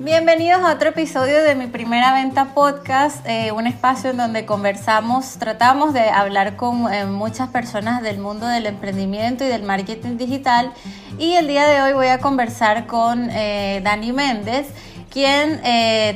Bienvenidos 0.00 0.60
a 0.64 0.72
otro 0.72 0.88
episodio 0.88 1.44
de 1.44 1.54
mi 1.54 1.68
primera 1.68 2.12
venta 2.12 2.46
podcast, 2.52 3.24
eh, 3.28 3.52
un 3.52 3.68
espacio 3.68 4.10
en 4.10 4.16
donde 4.16 4.44
conversamos, 4.44 5.38
tratamos 5.38 5.92
de 5.92 6.10
hablar 6.10 6.56
con 6.56 6.92
eh, 6.92 7.04
muchas 7.06 7.48
personas 7.50 8.02
del 8.02 8.18
mundo 8.18 8.48
del 8.48 8.66
emprendimiento 8.66 9.44
y 9.44 9.46
del 9.46 9.62
marketing 9.62 10.16
digital. 10.16 10.72
Y 11.16 11.34
el 11.34 11.46
día 11.46 11.68
de 11.68 11.80
hoy 11.80 11.92
voy 11.92 12.08
a 12.08 12.18
conversar 12.18 12.88
con 12.88 13.30
eh, 13.30 13.82
Dani 13.84 14.12
Méndez 14.12 14.66
quien 15.14 15.62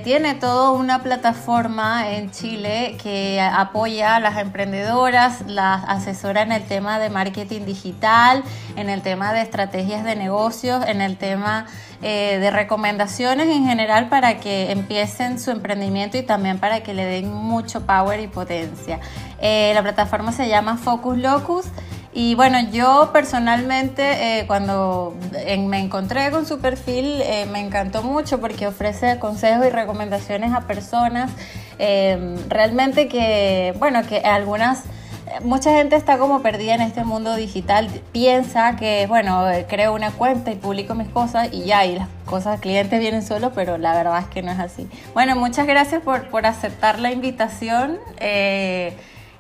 tiene 0.03 0.35
toda 0.35 0.73
una 0.73 1.05
plataforma 1.05 2.11
en 2.11 2.33
Chile 2.33 2.97
que 3.01 3.41
apoya 3.41 4.17
a 4.17 4.21
las 4.21 4.39
emprendedoras, 4.39 5.43
las 5.47 5.85
asesora 5.89 6.43
en 6.43 6.51
el 6.51 6.65
tema 6.65 6.99
de 6.99 7.09
marketing 7.09 7.65
digital, 7.65 8.43
en 8.75 8.91
el 8.91 9.03
tema 9.03 9.33
de 9.33 9.43
estrategias 9.43 10.03
de 10.03 10.17
negocios, 10.17 10.85
en 10.85 11.01
el 11.01 11.17
tema 11.17 11.67
eh, 12.01 12.39
de 12.39 12.53
recomendaciones 12.53 13.49
en 13.49 13.67
general 13.67 14.09
para 14.09 14.39
que 14.39 14.71
empiecen 14.71 15.41
su 15.41 15.51
emprendimiento 15.51 16.17
y 16.17 16.23
también 16.23 16.61
para 16.61 16.85
que 16.85 16.95
le 16.95 17.05
den 17.05 17.33
mucho 17.33 17.87
power 17.87 18.21
y 18.21 18.29
potencia. 18.29 19.01
Eh, 19.41 19.73
la 19.75 19.83
plataforma 19.83 20.31
se 20.31 20.49
llama 20.49 20.77
Focus 20.77 21.19
Locus. 21.19 21.67
Y 22.19 22.35
bueno, 22.35 22.59
yo 22.73 23.11
personalmente 23.13 24.41
eh, 24.41 24.47
cuando 24.49 25.15
me 25.57 25.79
encontré 25.79 26.33
con 26.33 26.47
su 26.47 26.59
perfil 26.59 27.23
me 27.53 27.61
encantó 27.61 28.03
mucho 28.03 28.41
porque 28.41 28.67
ofrece 28.67 29.21
consejos 29.21 29.65
y 29.65 29.71
recomendaciones 29.71 30.53
a 30.53 30.63
personas 30.63 31.31
realmente 31.79 33.07
que, 33.07 33.73
bueno, 33.79 34.03
que 34.05 34.19
algunas 34.19 34.83
mucha 35.45 35.71
gente 35.71 35.95
está 35.95 36.19
como 36.19 36.43
perdida 36.43 36.75
en 36.75 36.81
este 36.81 37.05
mundo 37.05 37.37
digital, 37.37 37.89
piensa 38.11 38.75
que, 38.75 39.07
bueno, 39.07 39.45
creo 39.69 39.95
una 39.95 40.11
cuenta 40.11 40.51
y 40.51 40.57
publico 40.57 40.97
mis 40.97 41.09
cosas 41.09 41.51
y 41.53 41.67
ya, 41.67 41.87
y 41.87 42.01
las 42.01 42.09
cosas, 42.25 42.59
clientes 42.59 42.99
vienen 42.99 43.23
solos, 43.23 43.53
pero 43.55 43.79
la 43.79 43.95
verdad 43.95 44.19
es 44.19 44.27
que 44.27 44.43
no 44.43 44.51
es 44.51 44.59
así. 44.59 44.89
Bueno, 45.15 45.37
muchas 45.37 45.69
gracias 45.69 46.03
por, 46.03 46.29
por 46.31 46.47
aceptar 46.47 46.99
la 46.99 47.13
invitación. 47.13 47.99
Eh, 48.19 48.97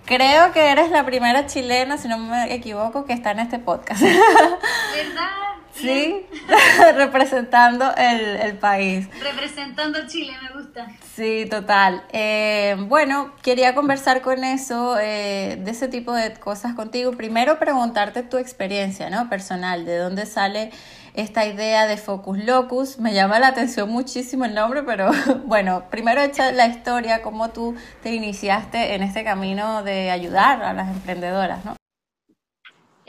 creo 0.08 0.52
que 0.52 0.70
eres 0.70 0.90
la 0.90 1.04
primera 1.04 1.46
chilena, 1.46 1.98
si 1.98 2.08
no 2.08 2.16
me 2.16 2.52
equivoco, 2.52 3.04
que 3.04 3.12
está 3.12 3.32
en 3.32 3.40
este 3.40 3.58
podcast. 3.58 4.00
¿Verdad? 4.02 4.14
Sí, 5.74 6.26
representando 6.96 7.94
el, 7.96 8.20
el, 8.40 8.58
país. 8.58 9.06
Representando 9.22 10.08
Chile, 10.08 10.32
me 10.42 10.60
gusta. 10.60 10.88
Sí, 11.14 11.46
total. 11.48 12.02
Eh, 12.12 12.74
bueno, 12.88 13.32
quería 13.42 13.76
conversar 13.76 14.20
con 14.20 14.42
eso, 14.42 14.98
eh, 14.98 15.56
de 15.60 15.70
ese 15.70 15.86
tipo 15.86 16.12
de 16.12 16.32
cosas 16.34 16.74
contigo. 16.74 17.12
Primero 17.12 17.60
preguntarte 17.60 18.24
tu 18.24 18.38
experiencia, 18.38 19.08
¿no? 19.08 19.30
Personal, 19.30 19.84
¿de 19.84 19.98
dónde 19.98 20.26
sale 20.26 20.72
esta 21.14 21.46
idea 21.46 21.86
de 21.86 21.96
Focus 21.96 22.38
Locus? 22.44 22.98
Me 22.98 23.14
llama 23.14 23.38
la 23.38 23.48
atención 23.48 23.90
muchísimo 23.90 24.44
el 24.44 24.54
nombre, 24.54 24.82
pero 24.82 25.10
bueno, 25.46 25.84
primero 25.90 26.20
echa 26.20 26.52
la 26.52 26.66
historia, 26.66 27.22
cómo 27.22 27.50
tú 27.50 27.74
te 28.02 28.14
iniciaste 28.14 28.94
en 28.94 29.02
este 29.02 29.24
camino 29.24 29.82
de 29.82 30.10
ayudar 30.10 30.62
a 30.62 30.72
las 30.72 30.88
emprendedoras, 30.88 31.64
¿no? 31.64 31.76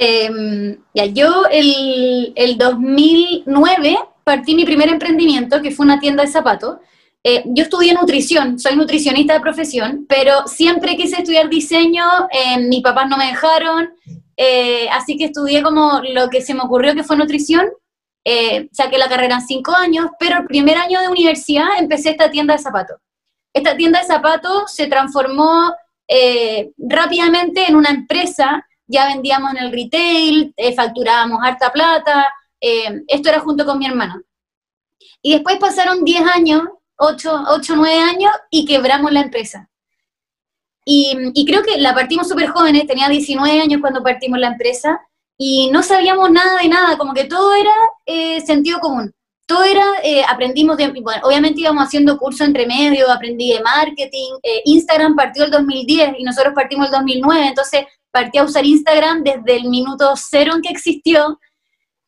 Em, 0.01 0.77
ya, 0.93 1.05
yo 1.07 1.43
el, 1.51 2.31
el, 2.35 2.57
2009 2.57 3.97
partí 4.23 4.55
mi 4.55 4.63
primer 4.63 4.87
emprendimiento, 4.87 5.61
que 5.61 5.71
fue 5.71 5.85
una 5.85 5.99
tienda 5.99 6.23
de 6.23 6.31
zapatos. 6.31 6.77
Eh, 7.21 7.43
yo 7.47 7.63
estudié 7.63 7.93
nutrición, 7.93 8.57
soy 8.59 8.77
nutricionista 8.77 9.33
de 9.33 9.41
profesión, 9.41 10.05
pero 10.07 10.47
siempre 10.47 10.95
quise 10.95 11.17
estudiar 11.17 11.49
diseño, 11.49 12.05
eh, 12.31 12.59
mis 12.59 12.81
papás 12.81 13.09
no 13.09 13.17
me 13.17 13.25
dejaron, 13.25 13.89
eh, 14.37 14.87
así 14.93 15.17
que 15.17 15.25
estudié 15.25 15.61
como 15.61 16.01
lo 16.13 16.29
que 16.29 16.41
se 16.41 16.53
me 16.53 16.61
ocurrió 16.61 16.95
que 16.95 17.03
fue 17.03 17.17
nutrición, 17.17 17.67
saqué 18.71 18.97
la 18.97 19.09
carrera 19.09 19.35
en 19.35 19.41
cinco 19.41 19.73
años, 19.75 20.07
pero 20.19 20.39
el 20.39 20.45
primer 20.45 20.77
año 20.77 21.01
de 21.01 21.07
universidad 21.07 21.67
empecé 21.77 22.11
esta 22.11 22.29
tienda 22.29 22.55
de 22.55 22.61
zapatos. 22.61 22.97
Esta 23.53 23.75
tienda 23.75 23.99
de 23.99 24.05
zapatos 24.05 24.71
se 24.73 24.87
transformó 24.87 25.73
rápidamente 26.77 27.65
en 27.67 27.75
una 27.75 27.89
empresa 27.89 28.65
ya 28.89 29.07
vendíamos 29.07 29.51
en 29.51 29.57
el 29.65 29.71
retail, 29.71 30.53
eh, 30.57 30.73
facturábamos 30.73 31.39
harta 31.43 31.71
plata, 31.71 32.27
eh, 32.59 33.03
esto 33.07 33.29
era 33.29 33.39
junto 33.39 33.63
con 33.63 33.77
mi 33.77 33.85
hermana. 33.85 34.21
Y 35.21 35.33
después 35.33 35.57
pasaron 35.59 36.03
10 36.03 36.23
años, 36.33 36.63
8, 36.97 37.43
8 37.49 37.75
9 37.75 37.99
años, 37.99 38.31
y 38.49 38.65
quebramos 38.65 39.11
la 39.11 39.21
empresa. 39.21 39.69
Y, 40.83 41.15
y 41.35 41.45
creo 41.45 41.61
que 41.61 41.77
la 41.77 41.93
partimos 41.93 42.27
súper 42.27 42.47
jóvenes, 42.47 42.87
tenía 42.87 43.07
19 43.07 43.61
años 43.61 43.79
cuando 43.79 44.01
partimos 44.01 44.39
la 44.39 44.47
empresa, 44.47 44.99
y 45.39 45.71
no 45.71 45.81
sabíamos 45.81 46.29
nada 46.29 46.61
de 46.61 46.67
nada, 46.67 46.97
como 46.97 47.13
que 47.13 47.23
todo 47.23 47.55
era 47.55 47.71
eh, 48.05 48.41
sentido 48.41 48.79
común. 48.79 49.11
Todo 49.47 49.63
era, 49.63 49.83
aprendimos, 50.27 50.77
de, 50.77 50.93
obviamente 51.23 51.61
íbamos 51.61 51.83
haciendo 51.83 52.19
cursos 52.19 52.45
entre 52.45 52.67
medio, 52.67 53.11
aprendí 53.11 53.51
de 53.51 53.61
marketing, 53.61 54.33
Instagram 54.65 55.15
partió 55.15 55.43
el 55.43 55.49
2010 55.49 56.19
y 56.19 56.23
nosotros 56.23 56.53
partimos 56.53 56.85
el 56.85 56.91
2009, 56.91 57.47
entonces 57.47 57.85
partí 58.11 58.37
a 58.37 58.43
usar 58.43 58.63
Instagram 58.63 59.23
desde 59.23 59.57
el 59.57 59.69
minuto 59.69 60.13
cero 60.15 60.53
en 60.55 60.61
que 60.61 60.69
existió. 60.69 61.39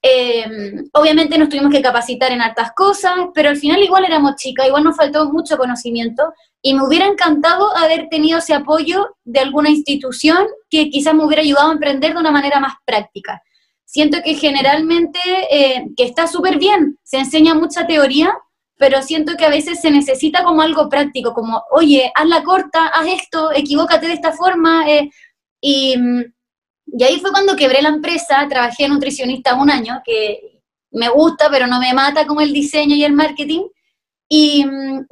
Eh, 0.04 0.46
obviamente 0.94 1.38
nos 1.38 1.50
tuvimos 1.50 1.72
que 1.72 1.82
capacitar 1.82 2.32
en 2.32 2.42
hartas 2.42 2.72
cosas, 2.76 3.14
pero 3.36 3.50
al 3.50 3.58
final 3.58 3.84
igual 3.84 4.04
éramos 4.04 4.36
chicas, 4.36 4.68
igual 4.68 4.84
nos 4.84 4.98
faltó 4.98 5.32
mucho 5.32 5.58
conocimiento 5.58 6.34
y 6.62 6.74
me 6.74 6.84
hubiera 6.84 7.06
encantado 7.06 7.76
haber 7.78 8.08
tenido 8.10 8.40
ese 8.40 8.54
apoyo 8.54 9.16
de 9.24 9.40
alguna 9.40 9.70
institución 9.70 10.48
que 10.70 10.90
quizás 10.90 11.14
me 11.14 11.24
hubiera 11.24 11.44
ayudado 11.44 11.70
a 11.70 11.74
emprender 11.74 12.14
de 12.14 12.20
una 12.20 12.32
manera 12.32 12.60
más 12.60 12.74
práctica. 12.86 13.42
Siento 13.86 14.20
que 14.24 14.36
generalmente, 14.36 15.20
eh, 15.52 15.86
que 15.98 16.06
está 16.06 16.26
súper 16.26 16.58
bien, 16.58 16.98
se 17.04 17.18
enseña 17.18 17.54
mucha 17.54 17.86
teoría, 17.86 18.34
pero 18.78 19.02
siento 19.04 19.36
que 19.38 19.46
a 19.46 19.50
veces 19.50 19.82
se 19.82 19.92
necesita 19.92 20.44
como 20.44 20.62
algo 20.62 20.90
práctico, 20.90 21.34
como, 21.34 21.62
oye, 21.72 22.12
haz 22.16 22.28
la 22.28 22.42
corta, 22.42 22.88
haz 22.88 23.06
esto, 23.08 23.52
equivócate 23.54 24.08
de 24.08 24.14
esta 24.14 24.32
forma, 24.32 24.90
eh, 24.90 25.12
y, 25.62 25.96
y 26.98 27.04
ahí 27.04 27.20
fue 27.20 27.32
cuando 27.32 27.56
quebré 27.56 27.82
la 27.82 27.90
empresa, 27.90 28.46
trabajé 28.50 28.88
nutricionista 28.88 29.56
un 29.56 29.70
año, 29.70 30.02
que 30.04 30.62
me 30.92 31.10
gusta, 31.10 31.50
pero 31.50 31.68
no 31.68 31.80
me 31.80 31.94
mata 31.94 32.28
como 32.28 32.42
el 32.42 32.52
diseño 32.54 32.96
y 32.96 33.04
el 33.04 33.14
marketing. 33.14 33.64
Y, 34.28 34.66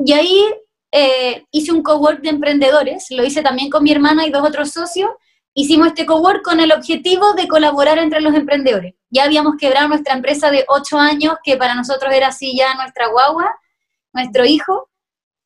y 0.06 0.14
ahí 0.14 0.44
eh, 0.92 1.46
hice 1.52 1.72
un 1.72 1.84
cowork 1.84 2.22
de 2.22 2.30
emprendedores, 2.30 3.08
lo 3.12 3.24
hice 3.24 3.42
también 3.42 3.70
con 3.70 3.84
mi 3.84 3.92
hermana 3.92 4.26
y 4.26 4.32
dos 4.32 4.48
otros 4.48 4.72
socios. 4.72 5.10
Hicimos 5.54 5.88
este 5.88 6.06
cowork 6.06 6.44
con 6.44 6.60
el 6.60 6.72
objetivo 6.72 7.34
de 7.34 7.48
colaborar 7.48 7.98
entre 7.98 8.22
los 8.22 8.34
emprendedores. 8.34 8.96
Ya 9.10 9.24
habíamos 9.24 9.56
quebrado 9.58 9.88
nuestra 9.88 10.14
empresa 10.16 10.52
de 10.52 10.66
ocho 10.68 10.98
años, 10.98 11.36
que 11.44 11.58
para 11.58 11.76
nosotros 11.76 12.14
era 12.14 12.28
así 12.28 12.56
ya 12.58 12.76
nuestra 12.76 13.08
guagua, 13.08 13.56
nuestro 14.14 14.46
hijo. 14.46 14.89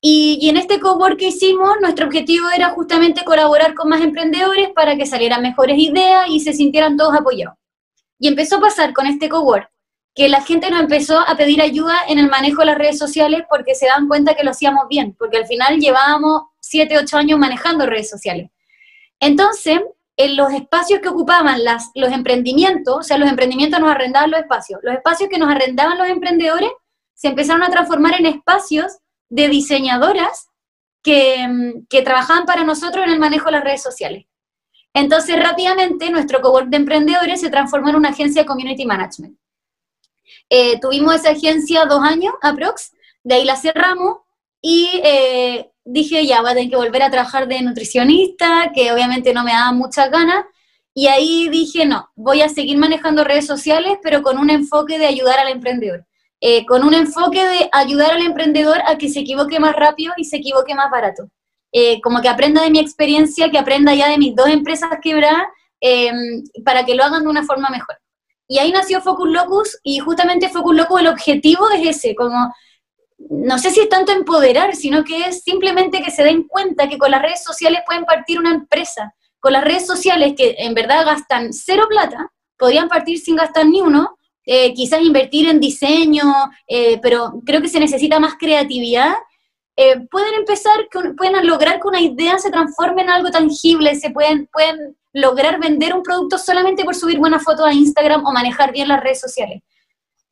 Y, 0.06 0.50
en 0.50 0.58
este 0.58 0.82
cowork 0.82 1.18
que 1.18 1.30
hicimos, 1.30 1.78
nuestro 1.80 2.08
objetivo 2.08 2.50
era 2.50 2.72
justamente 2.72 3.24
colaborar 3.24 3.74
con 3.74 3.88
más 3.88 4.02
emprendedores 4.02 4.70
para 4.76 4.98
que 4.98 5.06
salieran 5.06 5.42
mejores 5.42 5.78
ideas 5.78 6.28
y 6.28 6.42
se 6.42 6.52
sintieran 6.52 6.98
todos 6.98 7.16
apoyados. 7.16 7.56
Y 8.20 8.28
empezó 8.28 8.58
a 8.58 8.60
pasar 8.60 8.92
con 8.92 9.08
este 9.08 9.30
cowork 9.30 9.70
que 10.14 10.28
la 10.28 10.42
gente 10.42 10.70
nos 10.70 10.82
empezó 10.82 11.20
a 11.22 11.38
pedir 11.38 11.62
ayuda 11.62 11.96
en 12.10 12.20
el 12.20 12.30
manejo 12.30 12.60
de 12.60 12.66
las 12.66 12.78
redes 12.78 13.00
sociales 13.00 13.44
porque 13.50 13.76
se 13.76 13.86
dan 13.86 14.10
cuenta 14.10 14.34
que 14.34 14.44
lo 14.44 14.52
hacíamos 14.52 14.90
bien, 14.90 15.16
porque 15.18 15.38
al 15.38 15.48
final 15.48 15.80
llevábamos 15.80 16.42
7, 16.60 16.98
8 16.98 17.18
años 17.18 17.40
manejando 17.40 17.86
redes 17.86 18.10
sociales. 18.10 18.52
Entonces, 19.22 19.80
en 20.18 20.36
los 20.36 20.52
espacios 20.52 21.00
que 21.00 21.08
ocupaban 21.08 21.64
las, 21.64 21.92
los 21.96 22.12
emprendimientos, 22.12 22.98
o 22.98 23.04
sea, 23.04 23.18
los 23.18 23.30
emprendimientos 23.30 23.80
nos 23.80 23.90
arrendaban 23.90 24.32
los 24.32 24.42
espacios, 24.42 24.82
los 24.84 24.96
espacios 24.96 25.30
que 25.30 25.38
nos 25.38 25.50
arrendaban 25.50 25.98
los 25.98 26.10
emprendedores 26.10 26.72
se 27.14 27.30
empezaron 27.30 27.64
a 27.64 27.70
transformar 27.70 28.20
en 28.20 28.26
espacios 28.26 28.98
de 29.34 29.50
diseñadoras 29.50 30.50
que, 31.02 31.74
que, 31.90 32.04
trabajaban 32.04 32.46
para 32.46 32.64
nosotros 32.64 33.04
en 33.04 33.14
el 33.14 33.20
manejo 33.20 33.46
de 33.46 33.54
las 33.54 33.64
redes 33.64 33.82
sociales. 33.82 34.26
Entonces, 34.94 35.42
rápidamente, 35.42 36.12
nuestro 36.12 36.40
cowork 36.40 36.68
de 36.70 36.78
emprendedores 36.78 37.42
se 37.42 37.50
transformó 37.50 37.90
en 37.90 37.96
una 37.96 38.10
agencia 38.10 38.44
de 38.44 38.46
community 38.46 38.86
management. 38.86 39.36
Eh, 40.52 40.80
tuvimos 40.80 41.16
esa 41.16 41.32
agencia 41.32 41.86
dos 41.86 42.04
años, 42.04 42.32
aprox, 42.44 42.92
de 43.24 43.36
ahí 43.36 43.44
la 43.44 43.56
cerramos 43.56 44.18
y 44.62 45.02
eh, 45.04 45.72
dije, 45.84 46.28
ya, 46.28 46.42
voy 46.42 46.52
a 46.52 46.54
tener 46.54 46.70
que 46.70 46.76
volver 46.76 47.02
a 47.02 47.10
trabajar 47.10 47.48
de 47.48 47.64
nutricionista, 47.64 48.72
que 48.74 48.94
obviamente 48.94 49.34
no 49.34 49.44
me 49.44 49.52
daba 49.52 49.72
muchas 49.72 50.12
ganas, 50.12 50.46
y 50.94 51.08
ahí 51.08 51.50
dije, 51.50 51.88
no, 51.88 52.12
voy 52.16 52.44
a 52.44 52.50
seguir 52.50 52.78
manejando 52.78 53.24
redes 53.24 53.48
sociales, 53.48 53.98
pero 54.04 54.22
con 54.22 54.38
un 54.38 54.52
enfoque 54.52 55.00
de 55.00 55.08
ayudar 55.08 55.40
al 55.40 55.52
emprendedor. 55.52 56.06
Eh, 56.46 56.66
con 56.66 56.84
un 56.84 56.94
enfoque 56.94 57.42
de 57.42 57.70
ayudar 57.72 58.12
al 58.12 58.22
emprendedor 58.22 58.78
a 58.86 58.98
que 58.98 59.08
se 59.08 59.22
equivoque 59.22 59.62
más 59.62 59.74
rápido 59.78 60.14
y 60.18 60.26
se 60.26 60.36
equivoque 60.36 60.76
más 60.76 60.92
barato. 60.92 61.30
Eh, 61.72 62.02
como 62.02 62.22
que 62.22 62.28
aprenda 62.28 62.62
de 62.62 62.70
mi 62.70 62.80
experiencia, 62.80 63.50
que 63.50 63.58
aprenda 63.58 63.96
ya 63.96 64.10
de 64.10 64.18
mis 64.18 64.36
dos 64.36 64.50
empresas 64.50 64.90
quebradas, 65.02 65.48
em, 65.80 66.44
para 66.66 66.84
que 66.84 66.96
lo 66.96 67.04
hagan 67.06 67.24
de 67.24 67.30
una 67.30 67.46
forma 67.46 67.70
mejor. 67.70 67.98
Y 68.46 68.60
ahí 68.60 68.74
nació 68.74 69.00
Focus 69.00 69.30
Locus, 69.30 69.80
y 69.84 70.00
justamente 70.00 70.50
Focus 70.50 70.76
Locus 70.76 71.00
el 71.00 71.08
objetivo 71.08 71.70
es 71.70 71.96
ese, 71.96 72.14
como, 72.14 72.54
no 73.18 73.58
sé 73.58 73.70
si 73.70 73.80
es 73.80 73.88
tanto 73.88 74.12
empoderar, 74.12 74.76
sino 74.76 75.06
que 75.06 75.24
es 75.28 75.44
simplemente 75.44 76.04
que 76.04 76.12
se 76.12 76.26
den 76.26 76.44
cuenta 76.50 76.90
que 76.90 76.98
con 76.98 77.10
las 77.10 77.22
redes 77.22 77.42
sociales 77.42 77.84
pueden 77.86 78.04
partir 78.04 78.38
una 78.38 78.54
empresa, 78.54 79.16
con 79.40 79.54
las 79.54 79.64
redes 79.64 79.88
sociales 79.88 80.34
que 80.36 80.56
en 80.58 80.74
verdad 80.74 81.06
gastan 81.06 81.54
cero 81.54 81.86
plata, 81.88 82.34
podrían 82.58 82.90
partir 82.90 83.18
sin 83.18 83.38
gastar 83.38 83.66
ni 83.66 83.80
uno, 83.80 84.18
eh, 84.46 84.74
quizás 84.74 85.02
invertir 85.02 85.48
en 85.48 85.60
diseño, 85.60 86.24
eh, 86.68 87.00
pero 87.02 87.42
creo 87.46 87.62
que 87.62 87.70
se 87.70 87.80
necesita 87.80 88.20
más 88.20 88.36
creatividad, 88.38 89.14
eh, 89.76 90.02
pueden 90.12 90.36
empezar, 90.36 90.88
pueden 91.18 91.48
lograr 91.48 91.80
que 91.80 91.88
una 91.88 92.02
idea 92.02 92.38
se 92.38 92.52
transforme 92.52 93.02
en 93.02 93.10
algo 93.10 93.32
tangible, 93.32 93.96
se 93.96 94.12
pueden, 94.12 94.48
pueden 94.52 94.96
lograr 95.14 95.60
vender 95.60 95.96
un 95.96 96.04
producto 96.04 96.38
solamente 96.38 96.84
por 96.84 96.96
subir 96.96 97.18
buenas 97.18 97.44
fotos 97.44 97.66
a 97.66 97.74
Instagram 97.74 98.26
o 98.26 98.32
manejar 98.32 98.72
bien 98.72 98.88
las 98.88 99.02
redes 99.02 99.20
sociales. 99.20 99.64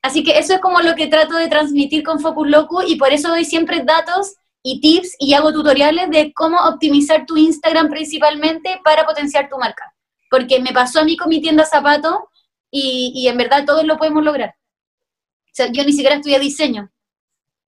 Así 0.03 0.23
que 0.23 0.37
eso 0.37 0.53
es 0.53 0.59
como 0.59 0.81
lo 0.81 0.95
que 0.95 1.07
trato 1.07 1.35
de 1.35 1.47
transmitir 1.47 2.03
con 2.03 2.19
Focus 2.19 2.49
Loco 2.49 2.81
y 2.85 2.95
por 2.95 3.13
eso 3.13 3.29
doy 3.29 3.45
siempre 3.45 3.83
datos 3.83 4.35
y 4.63 4.79
tips 4.79 5.15
y 5.19 5.33
hago 5.33 5.53
tutoriales 5.53 6.09
de 6.09 6.33
cómo 6.33 6.57
optimizar 6.67 7.25
tu 7.25 7.37
Instagram 7.37 7.89
principalmente 7.89 8.79
para 8.83 9.05
potenciar 9.05 9.49
tu 9.49 9.57
marca. 9.57 9.93
Porque 10.29 10.59
me 10.59 10.71
pasó 10.71 10.99
a 10.99 11.03
mí 11.03 11.17
con 11.17 11.29
mi 11.29 11.41
tienda 11.41 11.65
zapatos 11.65 12.15
y, 12.71 13.11
y 13.13 13.27
en 13.27 13.37
verdad 13.37 13.65
todos 13.65 13.83
lo 13.83 13.97
podemos 13.97 14.23
lograr. 14.23 14.55
O 15.45 15.53
sea, 15.53 15.67
yo 15.71 15.83
ni 15.83 15.91
siquiera 15.91 16.15
estudié 16.15 16.39
diseño, 16.39 16.89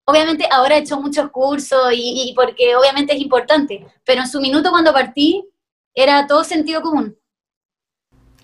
obviamente 0.05 0.47
ahora 0.51 0.75
he 0.75 0.79
hecho 0.79 0.99
muchos 0.99 1.29
cursos 1.31 1.93
y, 1.95 2.33
porque 2.35 2.75
obviamente 2.75 3.13
es 3.13 3.21
importante, 3.21 3.85
pero 4.05 4.21
en 4.21 4.27
su 4.27 4.39
minuto 4.41 4.71
cuando 4.71 4.93
partí 4.93 5.45
era 5.93 6.27
todo 6.27 6.43
sentido 6.43 6.81
común. 6.81 7.15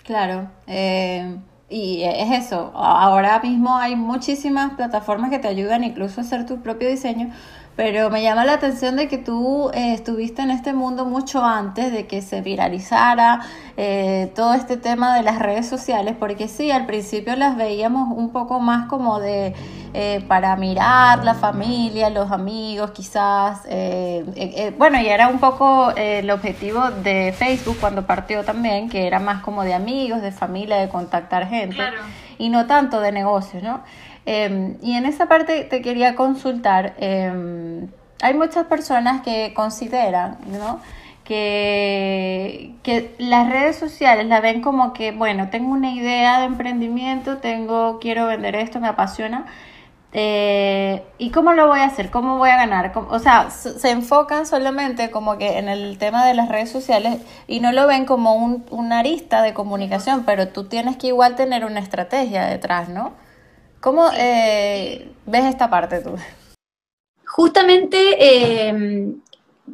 Claro, 0.04 0.50
eh, 0.68 1.38
y 1.70 2.02
es 2.04 2.46
eso, 2.46 2.72
ahora 2.74 3.40
mismo 3.40 3.76
hay 3.78 3.96
muchísimas 3.96 4.74
plataformas 4.74 5.30
que 5.30 5.40
te 5.40 5.48
ayudan 5.48 5.84
incluso 5.84 6.20
a 6.20 6.24
hacer 6.24 6.46
tu 6.46 6.62
propio 6.62 6.90
diseño, 6.90 7.32
pero 7.80 8.10
me 8.10 8.22
llama 8.22 8.44
la 8.44 8.56
atención 8.56 8.98
de 8.98 9.08
que 9.08 9.18
tú 9.18 9.72
eh, 9.74 9.94
estuviste 9.94 10.42
en 10.42 10.52
este 10.52 10.74
mundo 10.74 11.06
mucho 11.06 11.46
antes 11.46 11.94
de 11.94 12.08
que 12.08 12.22
se 12.22 12.42
viralizara 12.42 13.40
eh, 13.78 14.34
todo 14.36 14.54
este 14.54 14.76
tema 14.76 15.16
de 15.16 15.24
las 15.24 15.40
redes 15.40 15.70
sociales, 15.70 16.14
porque 16.20 16.50
sí, 16.50 16.72
al 16.72 16.86
principio 16.86 17.38
las 17.38 17.56
veíamos 17.56 18.10
un 18.14 18.34
poco 18.34 18.60
más 18.60 18.90
como 18.90 19.22
de 19.22 19.56
eh, 19.94 20.22
para 20.28 20.58
mirar 20.58 21.24
la 21.24 21.36
familia, 21.36 22.10
los 22.10 22.32
amigos, 22.32 22.92
quizás. 22.92 23.62
bueno, 24.78 25.00
y 25.00 25.08
era 25.08 25.30
un 25.30 25.40
poco 25.40 25.92
el 25.96 26.30
objetivo 26.32 26.92
de 26.92 27.32
Facebook 27.32 27.78
cuando 27.80 28.06
partió 28.06 28.44
también, 28.44 28.90
que 28.90 29.08
era 29.08 29.22
más 29.22 29.42
como 29.42 29.64
de 29.64 29.74
amigos, 29.74 30.22
de 30.22 30.34
familia, 30.34 30.76
de 30.76 30.90
contactar 30.90 31.48
gente, 31.48 31.82
y 32.38 32.50
no 32.50 32.68
tanto 32.68 33.00
de 33.00 33.14
negocios, 33.14 33.64
¿no? 33.64 33.80
Em, 34.32 34.78
y 34.84 34.94
en 34.96 35.08
esa 35.08 35.26
parte 35.28 35.64
te 35.64 35.82
quería 35.82 36.16
consultar, 36.16 36.94
em, 37.00 37.88
hay 38.22 38.34
muchas 38.36 38.68
personas 38.68 39.22
que 39.24 39.54
consideran, 39.56 40.38
¿no? 40.52 40.80
Que, 41.24 42.76
que, 42.84 43.16
las 43.18 43.50
redes 43.50 43.78
sociales 43.78 44.28
la 44.28 44.40
ven 44.40 44.62
como 44.62 44.94
que, 44.94 45.12
bueno, 45.12 45.50
tengo 45.50 45.72
una 45.72 45.92
idea 45.92 46.40
de 46.42 46.46
emprendimiento, 46.46 47.38
tengo, 47.40 48.00
quiero 48.00 48.28
vender 48.28 48.56
esto, 48.56 48.80
me 48.80 48.88
apasiona. 48.88 49.48
Eh, 50.14 51.04
¿Y 51.18 51.32
cómo 51.32 51.54
lo 51.54 51.68
voy 51.68 51.80
a 51.80 51.86
hacer? 51.86 52.12
¿Cómo 52.12 52.38
voy 52.38 52.52
a 52.52 52.58
ganar? 52.58 52.92
O 53.10 53.20
sea, 53.20 53.50
se 53.50 53.90
enfocan 53.90 54.46
solamente 54.46 55.10
como 55.12 55.40
que 55.40 55.58
en 55.58 55.70
el 55.70 55.98
tema 55.98 56.26
de 56.26 56.36
las 56.36 56.50
redes 56.50 56.72
sociales 56.72 57.20
y 57.48 57.62
no 57.62 57.72
lo 57.72 57.88
ven 57.88 58.06
como 58.06 58.36
un, 58.36 58.66
una 58.70 59.00
arista 59.00 59.42
de 59.42 59.54
comunicación, 59.56 60.24
pero 60.26 60.50
tú 60.50 60.66
tienes 60.66 60.98
que 60.98 61.08
igual 61.08 61.36
tener 61.36 61.66
una 61.66 61.80
estrategia 61.80 62.46
detrás, 62.46 62.90
¿no? 62.90 63.14
¿Cómo 63.80 64.10
eh, 64.18 65.12
ves 65.26 65.46
esta 65.46 65.70
parte 65.70 66.02
tú? 66.02 66.16
Justamente 67.26 68.18
eh, 68.20 68.74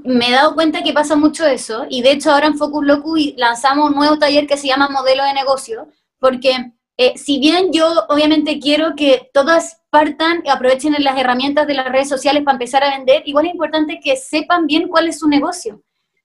me 0.03 0.29
he 0.29 0.31
dado 0.31 0.53
cuenta 0.53 0.83
que 0.83 0.93
pasa 0.93 1.15
mucho 1.15 1.45
eso 1.45 1.85
y 1.89 2.01
de 2.01 2.11
hecho 2.11 2.31
ahora 2.31 2.47
en 2.47 2.57
Focus 2.57 2.85
Locu 2.85 3.15
lanzamos 3.37 3.89
un 3.89 3.95
nuevo 3.95 4.19
taller 4.19 4.45
que 4.45 4.57
se 4.57 4.67
llama 4.67 4.89
Modelo 4.89 5.23
de 5.23 5.33
Negocio 5.33 5.87
porque 6.19 6.73
eh, 6.97 7.17
si 7.17 7.39
bien 7.39 7.71
yo 7.73 8.05
obviamente 8.09 8.59
quiero 8.59 8.95
que 8.95 9.29
todas 9.33 9.81
partan 9.89 10.41
y 10.45 10.49
aprovechen 10.49 10.95
las 10.99 11.17
herramientas 11.17 11.67
de 11.67 11.73
las 11.73 11.91
redes 11.91 12.09
sociales 12.09 12.43
para 12.43 12.55
empezar 12.55 12.83
a 12.83 12.97
vender, 12.97 13.23
igual 13.25 13.47
es 13.47 13.53
importante 13.53 13.99
que 14.03 14.15
sepan 14.15 14.67
bien 14.67 14.87
cuál 14.87 15.07
es 15.07 15.19
su 15.19 15.27
negocio. 15.27 15.81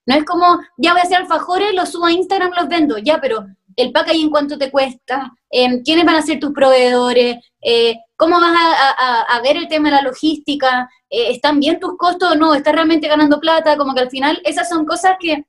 No 0.07 0.15
es 0.15 0.25
como, 0.25 0.61
ya 0.77 0.93
voy 0.93 1.01
a 1.01 1.05
hacer 1.05 1.19
alfajores, 1.19 1.75
los 1.75 1.91
subo 1.91 2.07
a 2.07 2.13
Instagram, 2.13 2.53
los 2.57 2.69
vendo, 2.69 2.99
ya, 2.99 3.21
pero 3.21 3.47
el 3.77 3.93
packaging 3.93 4.31
cuánto 4.31 4.59
te 4.59 4.71
cuesta, 4.71 5.33
eh, 5.51 5.83
quiénes 5.83 6.05
van 6.05 6.17
a 6.17 6.23
ser 6.23 6.39
tus 6.39 6.53
proveedores, 6.53 7.39
eh, 7.61 7.97
cómo 8.17 8.41
vas 8.41 8.55
a, 8.57 9.41
ver 9.43 9.57
el 9.57 9.69
tema 9.69 9.89
de 9.89 9.97
la 9.97 10.03
logística, 10.03 10.89
eh, 11.09 11.31
¿están 11.31 11.61
bien 11.61 11.81
tus 11.81 11.97
costos 11.97 12.33
o 12.33 12.35
no? 12.35 12.55
¿Estás 12.55 12.75
realmente 12.75 13.09
ganando 13.09 13.41
plata? 13.41 13.77
Como 13.77 13.95
que 13.95 14.01
al 14.01 14.11
final 14.11 14.41
esas 14.45 14.69
son 14.69 14.85
cosas 14.85 15.17
que 15.19 15.45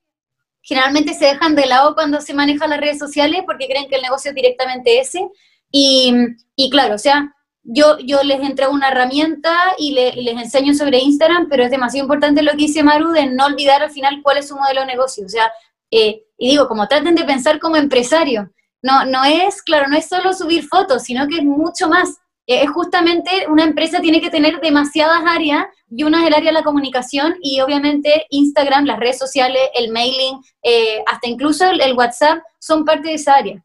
generalmente 0.62 1.14
se 1.14 1.26
dejan 1.26 1.54
de 1.54 1.66
lado 1.66 1.94
cuando 1.94 2.20
se 2.20 2.34
manejan 2.34 2.70
las 2.70 2.80
redes 2.80 2.98
sociales 2.98 3.42
porque 3.46 3.66
creen 3.66 3.88
que 3.88 3.96
el 3.96 4.02
negocio 4.02 4.30
es 4.30 4.34
directamente 4.34 5.00
ese. 5.00 5.28
Y, 5.70 6.14
y 6.56 6.70
claro, 6.70 6.94
o 6.94 6.98
sea, 6.98 7.34
yo, 7.64 7.98
yo 7.98 8.22
les 8.22 8.40
entrego 8.40 8.72
una 8.72 8.88
herramienta 8.88 9.56
y, 9.78 9.92
les 9.92 10.36
enseño 10.36 10.74
sobre 10.74 10.98
Instagram, 10.98 11.48
pero 11.48 11.64
es 11.64 11.70
demasiado 11.70 12.04
importante 12.04 12.42
lo 12.42 12.52
que 12.52 12.58
dice 12.58 12.82
Maru 12.82 13.12
de 13.12 13.26
no 13.26 13.46
olvidar 13.46 13.82
al 13.82 13.90
final 13.90 14.20
cuál 14.22 14.38
es 14.38 14.48
su 14.48 14.56
modelo 14.56 14.80
de 14.80 14.88
negocio. 14.88 15.24
O 15.24 15.28
sea, 15.28 15.50
y 15.92 16.48
digo, 16.48 16.66
como 16.66 16.88
traten 16.88 17.14
de 17.14 17.24
pensar 17.24 17.60
como 17.60 17.76
empresario. 17.76 18.50
No, 18.82 19.04
no 19.04 19.24
es, 19.24 19.62
claro, 19.62 19.88
no 19.88 19.96
es 19.96 20.08
solo 20.08 20.32
subir 20.32 20.66
fotos, 20.66 21.04
sino 21.04 21.28
que 21.28 21.36
es 21.36 21.44
mucho 21.44 21.88
más. 21.88 22.16
Es 22.46 22.68
justamente 22.70 23.30
una 23.48 23.62
empresa 23.62 24.00
tiene 24.00 24.20
que 24.20 24.30
tener 24.30 24.60
demasiadas 24.60 25.22
áreas 25.24 25.66
y 25.88 26.02
una 26.02 26.20
es 26.22 26.26
el 26.26 26.34
área 26.34 26.50
de 26.50 26.58
la 26.58 26.64
comunicación 26.64 27.36
y 27.40 27.60
obviamente 27.60 28.26
Instagram, 28.30 28.86
las 28.86 28.98
redes 28.98 29.18
sociales, 29.18 29.62
el 29.74 29.92
mailing, 29.92 30.40
eh, 30.64 31.04
hasta 31.06 31.28
incluso 31.28 31.70
el, 31.70 31.94
WhatsApp 31.96 32.42
son 32.58 32.84
parte 32.84 33.10
de 33.10 33.14
esa 33.14 33.34
área. 33.34 33.64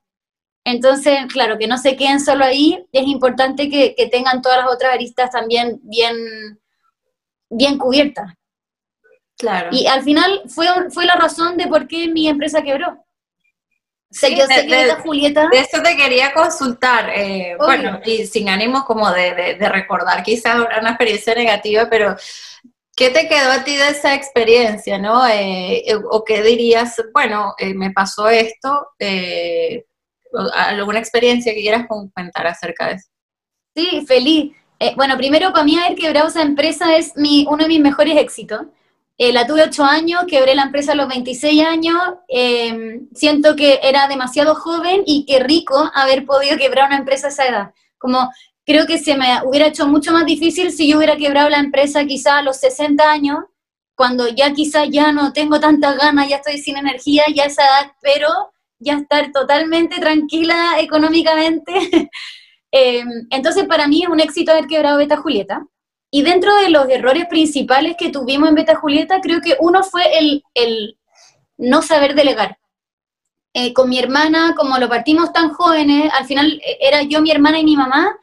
Entonces, 0.63 1.18
claro, 1.31 1.57
que 1.57 1.68
no 1.68 1.77
se 1.80 1.95
queden 1.95 2.19
solo 2.19 2.44
ahí, 2.44 2.85
es 2.91 3.07
importante 3.07 3.69
que, 3.69 3.95
que 3.95 4.07
tengan 4.07 4.41
todas 4.41 4.59
las 4.59 4.71
otras 4.71 4.94
aristas 4.94 5.31
también 5.31 5.80
bien, 5.81 6.15
bien 7.50 7.80
cubiertas. 7.80 8.33
Claro. 9.37 9.69
Y 9.71 9.85
al 9.87 10.03
final 10.03 10.41
fue, 10.47 10.67
fue 10.89 11.05
la 11.05 11.15
razón 11.15 11.57
de 11.57 11.67
por 11.67 11.87
qué 11.87 12.07
mi 12.07 12.27
empresa 12.27 12.63
quebró. 12.63 13.03
Sí, 14.09 14.35
yo 14.35 14.47
que 14.47 14.95
Julieta. 15.03 15.47
De 15.49 15.59
eso 15.59 15.81
te 15.83 15.95
quería 15.97 16.33
consultar. 16.33 17.09
Eh, 17.09 17.55
bueno, 17.57 17.99
y 18.05 18.25
sin 18.25 18.47
ánimo 18.49 18.85
como 18.85 19.11
de, 19.11 19.57
de, 19.59 19.69
recordar 19.69 20.23
quizás 20.23 20.55
una 20.55 20.89
experiencia 20.89 21.35
negativa, 21.35 21.87
pero 21.89 22.15
¿qué 22.95 23.09
te 23.09 23.27
quedó 23.27 23.51
a 23.51 23.63
ti 23.63 23.75
de 23.75 23.89
esa 23.89 24.15
experiencia, 24.15 24.97
no? 24.97 25.27
Eh, 25.27 25.83
eh, 25.85 25.95
¿O 26.09 26.23
qué 26.23 26.41
dirías, 26.41 26.95
bueno, 27.13 27.53
me 27.75 27.91
pasó 27.91 28.29
esto? 28.29 28.87
¿Alguna 30.53 30.99
experiencia 30.99 31.53
que 31.53 31.61
quieras 31.61 31.85
comentar 31.87 32.47
acerca 32.47 32.87
de 32.87 32.93
eso? 32.95 33.09
Sí, 33.75 34.05
feliz. 34.07 34.53
bueno, 34.95 35.17
primero 35.17 35.51
para 35.51 35.65
mí 35.65 35.77
haber 35.77 35.97
quebrado 35.97 36.29
esa 36.29 36.41
empresa 36.41 36.95
es 36.95 37.15
mi, 37.17 37.45
uno 37.49 37.63
de 37.63 37.69
mis 37.69 37.81
mejores 37.81 38.17
éxitos. 38.17 38.61
Eh, 39.19 39.33
la 39.33 39.47
tuve 39.47 39.64
ocho 39.64 39.83
años, 39.83 40.26
quebré 40.28 40.54
la 40.54 40.64
empresa 40.64 40.92
a 40.92 40.95
los 40.95 41.07
26 41.07 41.64
años, 41.66 41.97
eh, 42.28 43.02
siento 43.16 43.56
que 43.56 43.80
era 43.81 44.07
demasiado 44.07 44.54
joven 44.54 45.02
y 45.07 45.26
qué 45.26 45.40
rico 45.40 45.90
haber 45.95 46.26
podido 46.26 46.56
quebrar 46.57 46.88
una 46.88 46.97
empresa 46.97 47.28
a 47.28 47.30
esa 47.31 47.47
edad. 47.47 47.74
Como 47.97 48.30
creo 48.64 48.86
que 48.86 49.00
se 49.00 49.18
me 49.18 49.26
hubiera 49.44 49.68
hecho 49.68 49.88
mucho 49.88 50.12
más 50.12 50.26
difícil 50.26 50.71
si 50.71 50.88
yo 50.88 50.97
hubiera 50.97 51.18
quebrado 51.18 51.50
la 51.50 51.57
empresa 51.57 52.06
quizá 52.06 52.38
a 52.38 52.42
los 52.44 52.57
60 52.57 53.09
años, 53.09 53.40
cuando 53.95 54.28
ya 54.28 54.54
quizá 54.54 54.86
ya 54.86 55.12
no 55.12 55.33
tengo 55.33 55.59
tantas 55.59 55.97
ganas, 55.97 56.30
ya 56.30 56.36
estoy 56.36 56.59
sin 56.59 56.78
energía, 56.78 57.24
ya 57.33 57.45
esa 57.45 57.64
edad 57.64 57.92
pero 58.02 58.28
ya 58.78 58.97
estar 58.97 59.31
totalmente 59.31 60.00
tranquila 60.00 60.76
económicamente. 60.80 61.74
Eh, 62.69 63.02
entonces 63.30 63.64
para 63.64 63.88
mí 63.88 64.04
es 64.04 64.09
un 64.09 64.19
éxito 64.19 64.52
haber 64.52 64.68
quebrado 64.68 64.97
Beta 64.97 65.16
Julieta. 65.16 65.66
Y 66.09 66.21
dentro 66.21 66.56
de 66.56 66.69
los 66.69 66.87
errores 66.90 67.26
principales 67.26 67.95
que 67.97 68.09
tuvimos 68.09 68.49
en 68.49 68.56
Beta 68.56 68.76
Julieta, 68.76 69.19
creo 69.21 69.42
que 69.42 69.57
uno 69.59 69.83
fue 69.83 70.18
el, 70.18 70.44
el 70.54 70.97
no 71.57 71.81
saber 71.81 72.16
delegar. 72.16 72.57
Eh, 73.54 73.73
con 73.73 73.90
mi 73.90 73.99
hermana, 73.99 74.54
como 74.56 74.78
lo 74.78 74.87
partimos 74.87 75.33
tan 75.33 75.49
jóvenes, 75.49 76.11
al 76.14 76.26
final 76.26 76.61
eh, 76.66 76.78
era 76.80 77.02
yo, 77.02 77.21
mi 77.21 77.31
hermana 77.31 77.59
y 77.59 77.66
mi 77.66 77.76
mamá, 77.76 78.16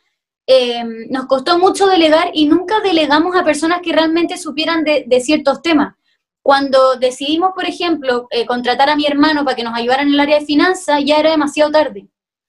eh, 0.47 0.85
nos 1.11 1.27
costó 1.27 1.59
mucho 1.59 1.87
delegar 1.87 2.31
y 2.33 2.47
nunca 2.47 2.81
delegamos 2.81 3.37
a 3.37 3.45
personas 3.45 3.81
que 3.83 3.93
realmente 3.93 4.39
supieran 4.39 4.85
de, 4.85 5.05
de 5.07 5.21
ciertos 5.21 5.61
temas. 5.61 5.95
Cuando 6.43 6.97
decidimos, 6.97 7.53
por 7.55 7.65
ejemplo, 7.65 8.29
contratar 8.47 8.91
a 8.91 8.97
mi 8.97 9.07
hermano 9.07 9.45
para 9.45 9.57
que 9.57 9.65
nos 9.65 9.75
ayudara 9.75 10.03
en 10.03 10.09
el 10.09 10.21
área 10.21 10.41
de 10.41 10.45
finanzas, 10.45 11.03
ya 11.03 11.17
era 11.17 11.31
demasiado 11.31 11.71
tarde 11.71 12.07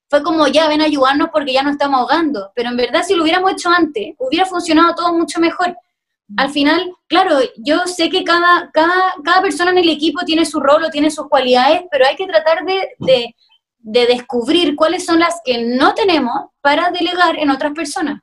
fue 0.10 0.24
como, 0.24 0.48
ya 0.48 0.68
ven 0.68 0.82
a 0.82 0.86
ayudarnos 0.86 1.30
porque 1.32 1.54
ya 1.54 1.64
no 1.64 1.72
estamos 1.72 2.00
ahogando. 2.00 2.52
Pero 2.56 2.70
en 2.70 2.78
verdad, 2.78 3.04
si 3.04 3.16
lo 3.16 3.24
hubiéramos 3.24 3.52
hecho 3.52 3.70
antes, 3.70 4.16
hubiera 4.18 4.46
funcionado 4.46 4.94
todo 4.96 5.14
mucho 5.14 5.40
mejor. 5.40 5.76
Al 6.38 6.50
final, 6.50 6.92
claro, 7.08 7.38
yo 7.58 7.86
sé 7.86 8.10
que 8.10 8.24
cada, 8.24 8.72
cada, 8.74 9.16
cada 9.24 9.42
persona 9.42 9.72
en 9.72 9.78
el 9.78 9.90
equipo 9.90 10.26
tiene 10.26 10.46
su 10.46 10.60
rol 10.60 10.84
o 10.84 10.90
tiene 10.90 11.12
sus 11.12 11.28
cualidades, 11.28 11.84
pero 11.92 12.06
hay 12.06 12.16
que 12.16 12.26
tratar 12.26 12.66
de, 12.66 12.96
de, 13.00 13.36
de 13.78 14.08
descubrir 14.08 14.76
cuáles 14.76 15.06
son 15.06 15.20
las 15.20 15.40
que 15.46 15.64
no 15.64 15.94
tenemos 15.94 16.50
para 16.62 16.90
delegar 16.90 17.38
en 17.38 17.52
otras 17.52 17.74
personas. 17.74 18.22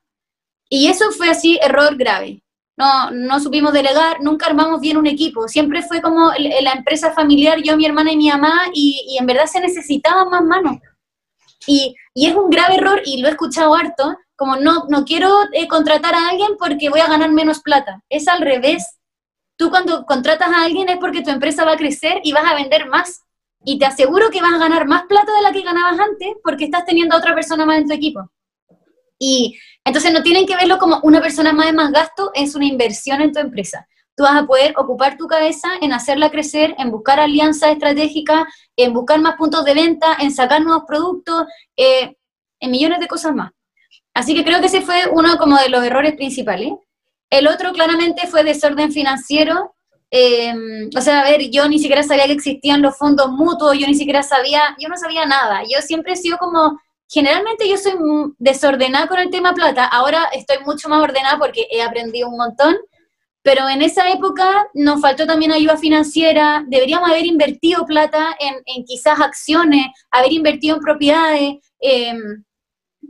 Y 0.68 0.88
eso 0.88 1.12
fue 1.12 1.28
así, 1.28 1.60
error 1.62 1.96
grave. 1.96 2.42
No, 2.76 3.10
no 3.10 3.38
supimos 3.38 3.72
delegar, 3.72 4.20
nunca 4.20 4.46
armamos 4.46 4.80
bien 4.80 4.96
un 4.96 5.06
equipo. 5.06 5.46
Siempre 5.46 5.82
fue 5.82 6.00
como 6.00 6.32
la 6.32 6.72
empresa 6.72 7.12
familiar, 7.12 7.62
yo, 7.62 7.76
mi 7.76 7.86
hermana 7.86 8.10
y 8.10 8.16
mi 8.16 8.30
mamá, 8.30 8.62
y, 8.72 9.04
y 9.10 9.18
en 9.18 9.26
verdad 9.26 9.46
se 9.46 9.60
necesitaban 9.60 10.28
más 10.28 10.42
manos. 10.42 10.78
Y, 11.66 11.94
y 12.14 12.26
es 12.26 12.34
un 12.34 12.50
grave 12.50 12.76
error, 12.76 13.02
y 13.04 13.20
lo 13.20 13.28
he 13.28 13.30
escuchado 13.30 13.74
harto, 13.74 14.16
como 14.36 14.56
no, 14.56 14.86
no 14.88 15.04
quiero 15.04 15.28
eh, 15.52 15.68
contratar 15.68 16.14
a 16.14 16.28
alguien 16.28 16.56
porque 16.58 16.90
voy 16.90 17.00
a 17.00 17.06
ganar 17.06 17.30
menos 17.30 17.60
plata. 17.60 18.02
Es 18.08 18.26
al 18.26 18.40
revés. 18.40 18.98
Tú 19.56 19.70
cuando 19.70 20.04
contratas 20.04 20.48
a 20.48 20.64
alguien 20.64 20.88
es 20.88 20.98
porque 20.98 21.22
tu 21.22 21.30
empresa 21.30 21.64
va 21.64 21.72
a 21.72 21.76
crecer 21.76 22.20
y 22.24 22.32
vas 22.32 22.44
a 22.44 22.54
vender 22.54 22.88
más. 22.88 23.22
Y 23.64 23.78
te 23.78 23.86
aseguro 23.86 24.30
que 24.30 24.42
vas 24.42 24.54
a 24.54 24.58
ganar 24.58 24.86
más 24.86 25.04
plata 25.04 25.32
de 25.32 25.42
la 25.42 25.52
que 25.52 25.62
ganabas 25.62 26.00
antes 26.00 26.30
porque 26.42 26.64
estás 26.64 26.84
teniendo 26.84 27.14
a 27.14 27.18
otra 27.18 27.34
persona 27.34 27.64
más 27.64 27.78
en 27.78 27.86
tu 27.86 27.94
equipo. 27.94 28.28
Y 29.16 29.56
entonces 29.84 30.12
no 30.12 30.24
tienen 30.24 30.46
que 30.46 30.56
verlo 30.56 30.78
como 30.78 30.98
una 31.04 31.20
persona 31.20 31.52
más 31.52 31.66
de 31.66 31.72
más 31.72 31.92
gasto, 31.92 32.32
es 32.34 32.56
una 32.56 32.66
inversión 32.66 33.20
en 33.20 33.32
tu 33.32 33.38
empresa. 33.38 33.86
Tú 34.14 34.24
vas 34.24 34.42
a 34.42 34.46
poder 34.46 34.74
ocupar 34.76 35.16
tu 35.16 35.26
cabeza 35.26 35.68
en 35.80 35.92
hacerla 35.92 36.30
crecer, 36.30 36.74
en 36.78 36.90
buscar 36.90 37.18
alianzas 37.18 37.70
estratégicas, 37.70 38.44
en 38.76 38.92
buscar 38.92 39.20
más 39.20 39.36
puntos 39.36 39.64
de 39.64 39.74
venta, 39.74 40.16
en 40.20 40.30
sacar 40.30 40.62
nuevos 40.62 40.84
productos, 40.86 41.44
eh, 41.76 42.16
en 42.60 42.70
millones 42.70 43.00
de 43.00 43.08
cosas 43.08 43.34
más. 43.34 43.52
Así 44.14 44.34
que 44.34 44.44
creo 44.44 44.60
que 44.60 44.66
ese 44.66 44.82
fue 44.82 45.08
uno 45.10 45.36
como 45.38 45.56
de 45.56 45.68
los 45.68 45.84
errores 45.84 46.14
principales. 46.14 46.72
El 47.30 47.48
otro 47.48 47.72
claramente 47.72 48.26
fue 48.26 48.44
desorden 48.44 48.92
financiero. 48.92 49.74
Em, 50.10 50.90
o 50.94 51.00
sea, 51.00 51.20
a 51.20 51.24
ver, 51.24 51.50
yo 51.50 51.66
ni 51.66 51.78
siquiera 51.78 52.02
sabía 52.02 52.26
que 52.26 52.32
existían 52.32 52.82
los 52.82 52.98
fondos 52.98 53.30
mutuos, 53.30 53.78
yo 53.78 53.86
ni 53.86 53.94
siquiera 53.94 54.22
sabía, 54.22 54.76
yo 54.78 54.90
no 54.90 54.98
sabía 54.98 55.24
nada. 55.24 55.62
Yo 55.62 55.80
siempre 55.80 56.12
he 56.12 56.16
sido 56.16 56.36
como, 56.36 56.78
generalmente 57.08 57.66
yo 57.66 57.78
soy 57.78 57.94
desordenada 58.38 59.06
con 59.06 59.18
el 59.18 59.30
tema 59.30 59.54
plata. 59.54 59.86
Ahora 59.86 60.24
estoy 60.32 60.58
mucho 60.66 60.90
más 60.90 61.00
ordenada 61.00 61.38
porque 61.38 61.66
he 61.70 61.80
aprendido 61.80 62.28
un 62.28 62.36
montón. 62.36 62.76
Pero 63.42 63.68
en 63.68 63.82
esa 63.82 64.10
época 64.10 64.68
nos 64.74 65.00
faltó 65.00 65.26
también 65.26 65.52
ayuda 65.52 65.76
financiera, 65.76 66.64
deberíamos 66.68 67.10
haber 67.10 67.26
invertido 67.26 67.84
plata 67.84 68.36
en, 68.38 68.54
en 68.66 68.84
quizás 68.84 69.20
acciones, 69.20 69.86
haber 70.10 70.32
invertido 70.32 70.76
en 70.76 70.82
propiedades. 70.82 71.54
Eh, 71.80 72.14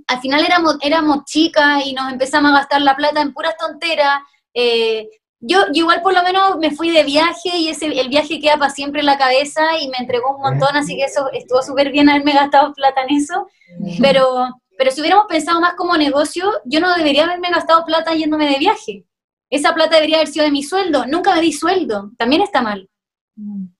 al 0.06 0.20
final 0.20 0.44
éramos, 0.44 0.76
éramos 0.80 1.24
chicas 1.24 1.84
y 1.86 1.92
nos 1.94 2.10
empezamos 2.10 2.50
a 2.50 2.54
gastar 2.54 2.82
la 2.82 2.96
plata 2.96 3.20
en 3.20 3.32
puras 3.32 3.56
tonteras. 3.58 4.20
Eh, 4.54 5.08
yo, 5.40 5.64
igual 5.72 6.02
por 6.02 6.14
lo 6.14 6.22
menos 6.22 6.56
me 6.58 6.70
fui 6.70 6.90
de 6.90 7.02
viaje 7.02 7.56
y 7.56 7.68
ese, 7.68 7.86
el 7.86 8.08
viaje 8.08 8.40
queda 8.40 8.56
para 8.58 8.70
siempre 8.70 9.00
en 9.00 9.06
la 9.06 9.18
cabeza 9.18 9.62
y 9.80 9.88
me 9.88 9.96
entregó 9.98 10.36
un 10.36 10.40
montón, 10.40 10.76
así 10.76 10.96
que 10.96 11.04
eso 11.04 11.28
estuvo 11.32 11.62
súper 11.62 11.90
bien 11.90 12.08
haberme 12.08 12.32
gastado 12.32 12.72
plata 12.72 13.02
en 13.02 13.16
eso. 13.16 13.48
Pero, 14.00 14.46
pero 14.78 14.90
si 14.92 15.00
hubiéramos 15.00 15.26
pensado 15.26 15.60
más 15.60 15.74
como 15.74 15.96
negocio, 15.96 16.50
yo 16.64 16.80
no 16.80 16.94
debería 16.94 17.24
haberme 17.24 17.50
gastado 17.50 17.84
plata 17.84 18.14
yéndome 18.14 18.48
de 18.48 18.58
viaje. 18.58 19.04
Esa 19.52 19.74
plata 19.74 19.96
debería 19.96 20.16
haber 20.16 20.28
sido 20.28 20.44
de 20.44 20.50
mi 20.50 20.62
sueldo. 20.62 21.06
Nunca 21.06 21.34
me 21.34 21.40
di 21.40 21.52
sueldo. 21.52 22.10
También 22.18 22.42
está 22.42 22.62
mal. 22.62 22.88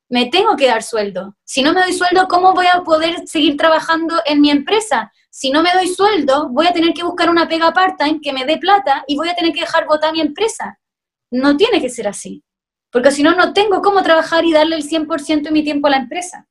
Me 0.09 0.26
tengo 0.26 0.57
que 0.57 0.67
dar 0.67 0.83
sueldo. 0.83 1.37
Si 1.45 1.62
no 1.62 1.73
me 1.73 1.81
doy 1.81 1.93
sueldo, 1.93 2.29
¿cómo 2.29 2.52
voy 2.52 2.67
a 2.73 2.83
poder 2.83 3.26
seguir 3.26 3.57
trabajando 3.57 4.21
en 4.26 4.41
mi 4.41 4.50
empresa? 4.50 5.11
si 5.35 5.50
no 5.50 5.62
me 5.62 5.73
doy 5.73 5.88
sueldo, 5.88 6.50
voy 6.50 6.67
a 6.67 6.75
tener 6.75 6.93
que 6.93 7.02
buscar 7.02 7.31
una 7.31 7.49
pega 7.49 7.73
part-time 7.73 8.21
que 8.21 8.35
me 8.35 8.45
dé 8.45 8.59
plata 8.59 9.02
y 9.07 9.17
voy 9.17 9.31
a 9.31 9.35
tener 9.35 9.55
que 9.55 9.62
dejar 9.62 9.87
votar 9.87 10.12
mi 10.12 10.21
empresa. 10.21 10.79
No 11.31 11.57
tiene 11.57 11.81
que 11.81 11.88
ser 11.88 12.07
así, 12.07 12.45
porque 12.91 13.11
si 13.11 13.23
no, 13.23 13.35
no 13.35 13.55
tengo 13.55 13.81
cómo 13.81 14.02
trabajar 14.02 14.45
y 14.45 14.52
darle 14.52 14.76
el 14.76 14.83
100% 14.83 15.45
de 15.45 15.50
mi 15.50 15.64
tiempo 15.64 15.87
a 15.87 15.93
la 15.93 15.97
empresa. 15.97 16.47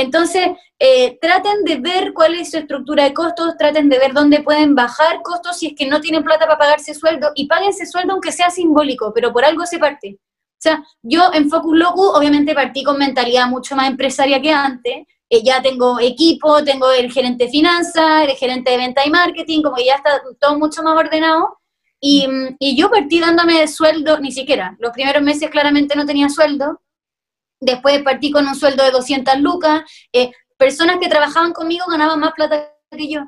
Entonces, 0.00 0.48
eh, 0.78 1.18
traten 1.20 1.64
de 1.64 1.76
ver 1.76 2.12
cuál 2.12 2.34
es 2.34 2.50
su 2.52 2.58
estructura 2.58 3.04
de 3.04 3.14
costos, 3.14 3.56
traten 3.58 3.88
de 3.88 3.98
ver 3.98 4.12
dónde 4.12 4.42
pueden 4.42 4.74
bajar 4.74 5.22
costos 5.22 5.58
si 5.58 5.68
es 5.68 5.74
que 5.74 5.86
no 5.86 6.00
tienen 6.00 6.22
plata 6.22 6.46
para 6.46 6.58
pagarse 6.58 6.94
sueldo 6.94 7.32
y 7.34 7.48
ese 7.68 7.86
sueldo 7.86 8.12
aunque 8.12 8.32
sea 8.32 8.50
simbólico, 8.50 9.12
pero 9.12 9.32
por 9.32 9.44
algo 9.44 9.66
se 9.66 9.78
parte. 9.78 10.18
O 10.20 10.60
sea, 10.60 10.84
yo 11.02 11.30
en 11.32 11.50
Focus 11.50 11.76
Locus 11.76 12.10
obviamente 12.14 12.54
partí 12.54 12.82
con 12.82 12.98
mentalidad 12.98 13.46
mucho 13.48 13.76
más 13.76 13.88
empresaria 13.88 14.40
que 14.40 14.50
antes, 14.50 15.06
eh, 15.30 15.42
ya 15.44 15.60
tengo 15.62 16.00
equipo, 16.00 16.64
tengo 16.64 16.90
el 16.92 17.12
gerente 17.12 17.44
de 17.44 17.50
finanzas, 17.50 18.28
el 18.28 18.36
gerente 18.36 18.70
de 18.70 18.76
venta 18.78 19.06
y 19.06 19.10
marketing, 19.10 19.62
como 19.62 19.76
que 19.76 19.86
ya 19.86 19.96
está 19.96 20.22
todo 20.40 20.58
mucho 20.58 20.82
más 20.82 20.96
ordenado. 20.96 21.58
Y, 22.00 22.28
y, 22.60 22.76
yo 22.76 22.90
partí 22.90 23.18
dándome 23.18 23.66
sueldo, 23.66 24.20
ni 24.20 24.30
siquiera, 24.30 24.76
los 24.78 24.92
primeros 24.92 25.20
meses 25.22 25.50
claramente 25.50 25.96
no 25.96 26.06
tenía 26.06 26.28
sueldo, 26.28 26.80
después 27.60 28.02
partí 28.02 28.30
con 28.30 28.46
un 28.46 28.54
sueldo 28.54 28.84
de 28.84 28.90
200 28.90 29.40
lucas, 29.40 29.82
eh, 30.12 30.32
personas 30.56 30.98
que 31.00 31.08
trabajaban 31.08 31.52
conmigo 31.52 31.86
ganaban 31.88 32.20
más 32.20 32.32
plata 32.32 32.72
que 32.90 33.08
yo. 33.08 33.22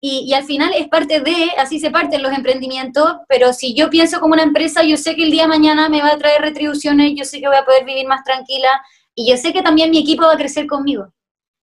Y, 0.00 0.32
al 0.34 0.44
final 0.44 0.72
es 0.74 0.88
parte 0.88 1.20
de, 1.20 1.50
así 1.58 1.80
se 1.80 1.90
parten 1.90 2.22
los 2.22 2.32
emprendimientos, 2.32 3.16
pero 3.28 3.52
si 3.52 3.74
yo 3.74 3.90
pienso 3.90 4.20
como 4.20 4.34
una 4.34 4.42
empresa, 4.42 4.84
yo 4.84 4.96
sé 4.96 5.16
que 5.16 5.24
el 5.24 5.30
día 5.30 5.42
de 5.42 5.48
mañana 5.48 5.88
me 5.88 6.02
va 6.02 6.12
a 6.12 6.18
traer 6.18 6.42
retribuciones, 6.42 7.14
yo 7.16 7.24
sé 7.24 7.40
que 7.40 7.48
voy 7.48 7.56
a 7.56 7.64
poder 7.64 7.84
vivir 7.84 8.06
más 8.06 8.22
tranquila 8.22 8.68
y 9.14 9.30
yo 9.30 9.36
sé 9.36 9.52
que 9.52 9.62
también 9.62 9.90
mi 9.90 9.98
equipo 9.98 10.24
va 10.24 10.34
a 10.34 10.36
crecer 10.36 10.66
conmigo. 10.66 11.12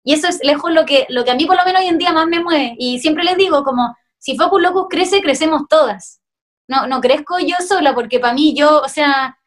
Y 0.03 0.13
eso 0.13 0.27
es 0.27 0.39
lejos 0.43 0.73
lo 0.73 0.83
que, 0.85 1.05
lo 1.09 1.23
que 1.23 1.31
a 1.31 1.35
mí 1.35 1.45
por 1.45 1.55
lo 1.55 1.63
menos 1.63 1.81
hoy 1.81 1.87
en 1.87 1.97
día 1.97 2.11
más 2.11 2.27
me 2.27 2.41
mueve. 2.41 2.75
Y 2.77 2.99
siempre 2.99 3.23
les 3.23 3.37
digo, 3.37 3.63
como, 3.63 3.95
si 4.17 4.35
Focus 4.35 4.61
Locus 4.61 4.87
crece, 4.89 5.21
crecemos 5.21 5.61
todas. 5.69 6.19
No, 6.67 6.87
no 6.87 6.99
crezco 6.99 7.39
yo 7.39 7.55
sola, 7.65 7.93
porque 7.93 8.19
para 8.19 8.33
mí 8.33 8.53
yo, 8.53 8.81
o 8.81 8.89
sea, 8.89 9.37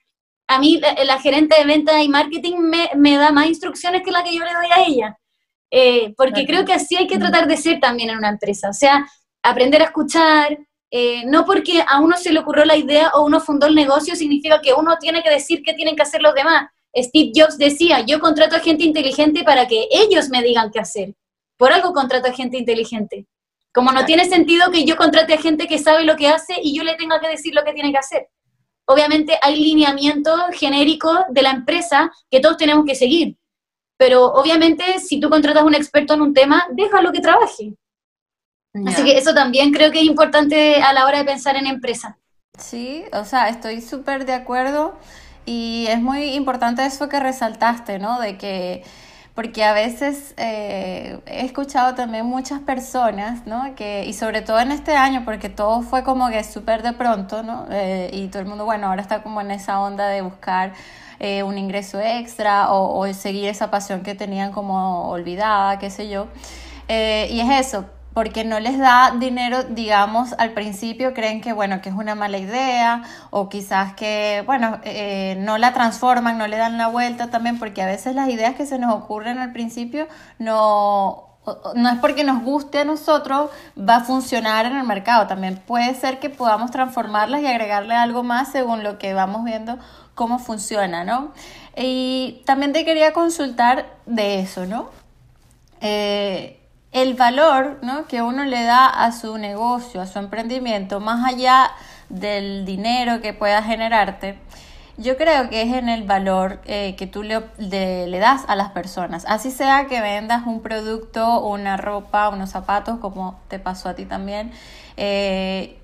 a 0.48 0.58
mí 0.58 0.80
la, 0.80 1.18
gerente 1.18 1.56
de 1.58 1.64
venta 1.64 2.02
y 2.02 2.08
marketing 2.08 2.58
me, 2.58 2.90
me, 2.94 3.16
da 3.16 3.32
más 3.32 3.46
instrucciones 3.46 4.02
que 4.02 4.10
la 4.10 4.22
que 4.22 4.34
yo 4.34 4.44
le 4.44 4.52
doy 4.52 4.66
a 4.70 4.86
ella. 4.86 5.18
Eh, 5.70 6.14
porque 6.16 6.46
creo 6.46 6.64
que 6.64 6.72
así 6.72 6.96
hay 6.96 7.06
que 7.06 7.18
tratar 7.18 7.48
de 7.48 7.56
ser 7.56 7.80
también 7.80 8.10
en 8.10 8.18
una 8.18 8.28
empresa. 8.28 8.70
O 8.70 8.72
sea, 8.72 9.06
aprender 9.42 9.82
a 9.82 9.86
escuchar, 9.86 10.58
eh, 10.90 11.24
no 11.26 11.44
porque 11.44 11.82
a 11.86 12.00
uno 12.00 12.16
se 12.16 12.32
le 12.32 12.40
ocurrió 12.40 12.64
la 12.64 12.76
idea 12.76 13.10
o 13.14 13.24
uno 13.24 13.40
fundó 13.40 13.66
el 13.66 13.74
negocio 13.74 14.14
significa 14.14 14.60
que 14.60 14.72
uno 14.72 14.96
tiene 14.98 15.22
que 15.22 15.30
decir 15.30 15.62
qué 15.64 15.74
tienen 15.74 15.96
que 15.96 16.02
hacer 16.02 16.22
los 16.22 16.34
demás. 16.34 16.70
Steve 16.96 17.32
Jobs 17.34 17.58
decía, 17.58 18.00
yo 18.00 18.20
contrato 18.20 18.56
a 18.56 18.60
gente 18.60 18.84
inteligente 18.84 19.42
para 19.44 19.66
que 19.66 19.88
ellos 19.90 20.28
me 20.30 20.42
digan 20.42 20.70
qué 20.70 20.78
hacer. 20.80 21.14
Por 21.56 21.72
algo 21.72 21.92
contrato 21.92 22.28
a 22.28 22.32
gente 22.32 22.56
inteligente. 22.56 23.26
Como 23.72 23.92
no 23.92 24.06
tiene 24.06 24.24
sentido 24.24 24.70
que 24.70 24.84
yo 24.84 24.96
contrate 24.96 25.34
a 25.34 25.38
gente 25.38 25.66
que 25.66 25.78
sabe 25.78 26.04
lo 26.04 26.16
que 26.16 26.28
hace 26.28 26.54
y 26.62 26.74
yo 26.74 26.82
le 26.82 26.94
tenga 26.94 27.20
que 27.20 27.28
decir 27.28 27.54
lo 27.54 27.64
que 27.64 27.74
tiene 27.74 27.92
que 27.92 27.98
hacer. 27.98 28.28
Obviamente 28.86 29.38
hay 29.42 29.56
lineamientos 29.56 30.40
genéricos 30.52 31.18
de 31.28 31.42
la 31.42 31.50
empresa 31.50 32.10
que 32.30 32.40
todos 32.40 32.56
tenemos 32.56 32.84
que 32.84 32.94
seguir. 32.94 33.36
Pero 33.98 34.26
obviamente 34.26 34.98
si 34.98 35.18
tú 35.20 35.28
contratas 35.28 35.62
a 35.62 35.66
un 35.66 35.74
experto 35.74 36.14
en 36.14 36.20
un 36.20 36.34
tema, 36.34 36.66
déjalo 36.72 37.12
que 37.12 37.20
trabaje. 37.20 37.74
Así 38.86 39.04
que 39.04 39.16
eso 39.16 39.34
también 39.34 39.72
creo 39.72 39.90
que 39.90 40.00
es 40.00 40.04
importante 40.04 40.82
a 40.82 40.92
la 40.92 41.06
hora 41.06 41.18
de 41.18 41.24
pensar 41.24 41.56
en 41.56 41.66
empresa. 41.66 42.18
Sí, 42.58 43.04
o 43.12 43.24
sea, 43.24 43.48
estoy 43.48 43.80
súper 43.80 44.26
de 44.26 44.34
acuerdo. 44.34 44.98
Y 45.46 45.86
es 45.88 46.00
muy 46.00 46.34
importante 46.34 46.84
eso 46.84 47.08
que 47.08 47.20
resaltaste, 47.20 47.98
¿no? 47.98 48.20
De 48.20 48.36
que, 48.36 48.82
porque 49.36 49.62
a 49.64 49.74
veces 49.74 50.32
eh, 50.38 51.20
he 51.26 51.44
escuchado 51.44 51.94
también 51.94 52.24
muchas 52.24 52.58
personas, 52.60 53.46
¿no? 53.46 53.74
Que, 53.76 54.06
y 54.06 54.14
sobre 54.14 54.40
todo 54.40 54.58
en 54.60 54.72
este 54.72 54.96
año, 54.96 55.24
porque 55.26 55.50
todo 55.50 55.82
fue 55.82 56.02
como 56.04 56.30
que 56.30 56.42
súper 56.42 56.82
de 56.82 56.94
pronto, 56.94 57.42
¿no? 57.42 57.66
Eh, 57.70 58.08
y 58.14 58.28
todo 58.28 58.40
el 58.40 58.48
mundo, 58.48 58.64
bueno, 58.64 58.86
ahora 58.88 59.02
está 59.02 59.22
como 59.22 59.42
en 59.42 59.50
esa 59.50 59.78
onda 59.78 60.08
de 60.08 60.22
buscar 60.22 60.72
eh, 61.20 61.42
un 61.42 61.58
ingreso 61.58 62.00
extra 62.00 62.72
o, 62.72 62.98
o, 62.98 63.12
seguir 63.12 63.50
esa 63.50 63.70
pasión 63.70 64.02
que 64.02 64.14
tenían 64.14 64.52
como 64.52 65.10
olvidada, 65.10 65.78
qué 65.78 65.90
sé 65.90 66.08
yo. 66.08 66.28
y 66.88 67.40
es 67.40 67.66
eso, 67.66 67.84
porque 68.16 68.44
no 68.44 68.60
les 68.60 68.78
da 68.78 69.14
dinero, 69.14 69.62
digamos, 69.64 70.32
al 70.38 70.52
principio 70.52 71.12
creen 71.12 71.42
que, 71.42 71.52
bueno, 71.52 71.82
que 71.82 71.90
es 71.90 71.94
una 71.94 72.14
mala 72.14 72.38
idea 72.38 73.02
o 73.28 73.50
quizás 73.50 73.92
que, 73.92 74.42
bueno, 74.46 74.80
eh, 74.84 75.36
no 75.40 75.58
la 75.58 75.74
transforman, 75.74 76.38
no 76.38 76.46
le 76.46 76.56
dan 76.56 76.78
la 76.78 76.88
vuelta 76.88 77.28
también, 77.28 77.58
porque 77.58 77.82
a 77.82 77.86
veces 77.86 78.14
las 78.14 78.30
ideas 78.30 78.54
que 78.54 78.64
se 78.64 78.78
nos 78.78 78.94
ocurren 78.94 79.38
al 79.38 79.52
principio 79.52 80.08
no, 80.38 81.28
no 81.74 81.90
es 81.90 81.98
porque 81.98 82.24
nos 82.24 82.42
guste 82.42 82.78
a 82.78 82.84
nosotros, 82.86 83.50
va 83.78 83.96
a 83.96 84.00
funcionar 84.00 84.64
en 84.64 84.78
el 84.78 84.86
mercado. 84.86 85.26
También 85.26 85.58
puede 85.66 85.94
ser 85.94 86.18
que 86.18 86.30
podamos 86.30 86.70
transformarlas 86.70 87.42
y 87.42 87.46
agregarle 87.46 87.96
algo 87.96 88.22
más 88.22 88.50
según 88.50 88.82
lo 88.82 88.98
que 88.98 89.12
vamos 89.12 89.44
viendo 89.44 89.78
cómo 90.14 90.38
funciona, 90.38 91.04
¿no? 91.04 91.32
Y 91.76 92.40
también 92.46 92.72
te 92.72 92.86
quería 92.86 93.12
consultar 93.12 93.84
de 94.06 94.40
eso, 94.40 94.64
¿no? 94.64 94.88
Eh, 95.82 96.55
el 96.92 97.14
valor 97.14 97.78
¿no? 97.82 98.06
que 98.06 98.22
uno 98.22 98.44
le 98.44 98.62
da 98.62 98.86
a 98.86 99.12
su 99.12 99.38
negocio, 99.38 100.00
a 100.00 100.06
su 100.06 100.18
emprendimiento, 100.18 101.00
más 101.00 101.24
allá 101.24 101.70
del 102.08 102.64
dinero 102.64 103.20
que 103.20 103.32
pueda 103.32 103.62
generarte, 103.62 104.38
yo 104.98 105.18
creo 105.18 105.50
que 105.50 105.62
es 105.62 105.74
en 105.74 105.88
el 105.90 106.04
valor 106.04 106.60
eh, 106.64 106.94
que 106.96 107.06
tú 107.06 107.22
le, 107.22 107.42
le, 107.58 108.18
das 108.18 108.44
a 108.48 108.56
las 108.56 108.70
personas. 108.70 109.26
Así 109.28 109.50
sea 109.50 109.86
que 109.88 110.00
vendas 110.00 110.46
un 110.46 110.62
producto, 110.62 111.40
una 111.40 111.76
ropa, 111.76 112.30
unos 112.30 112.50
zapatos, 112.50 112.98
como 112.98 113.38
te 113.48 113.58
pasó 113.58 113.90
a 113.90 113.94
ti 113.94 114.06
también. 114.06 114.52
Eh, 114.96 115.78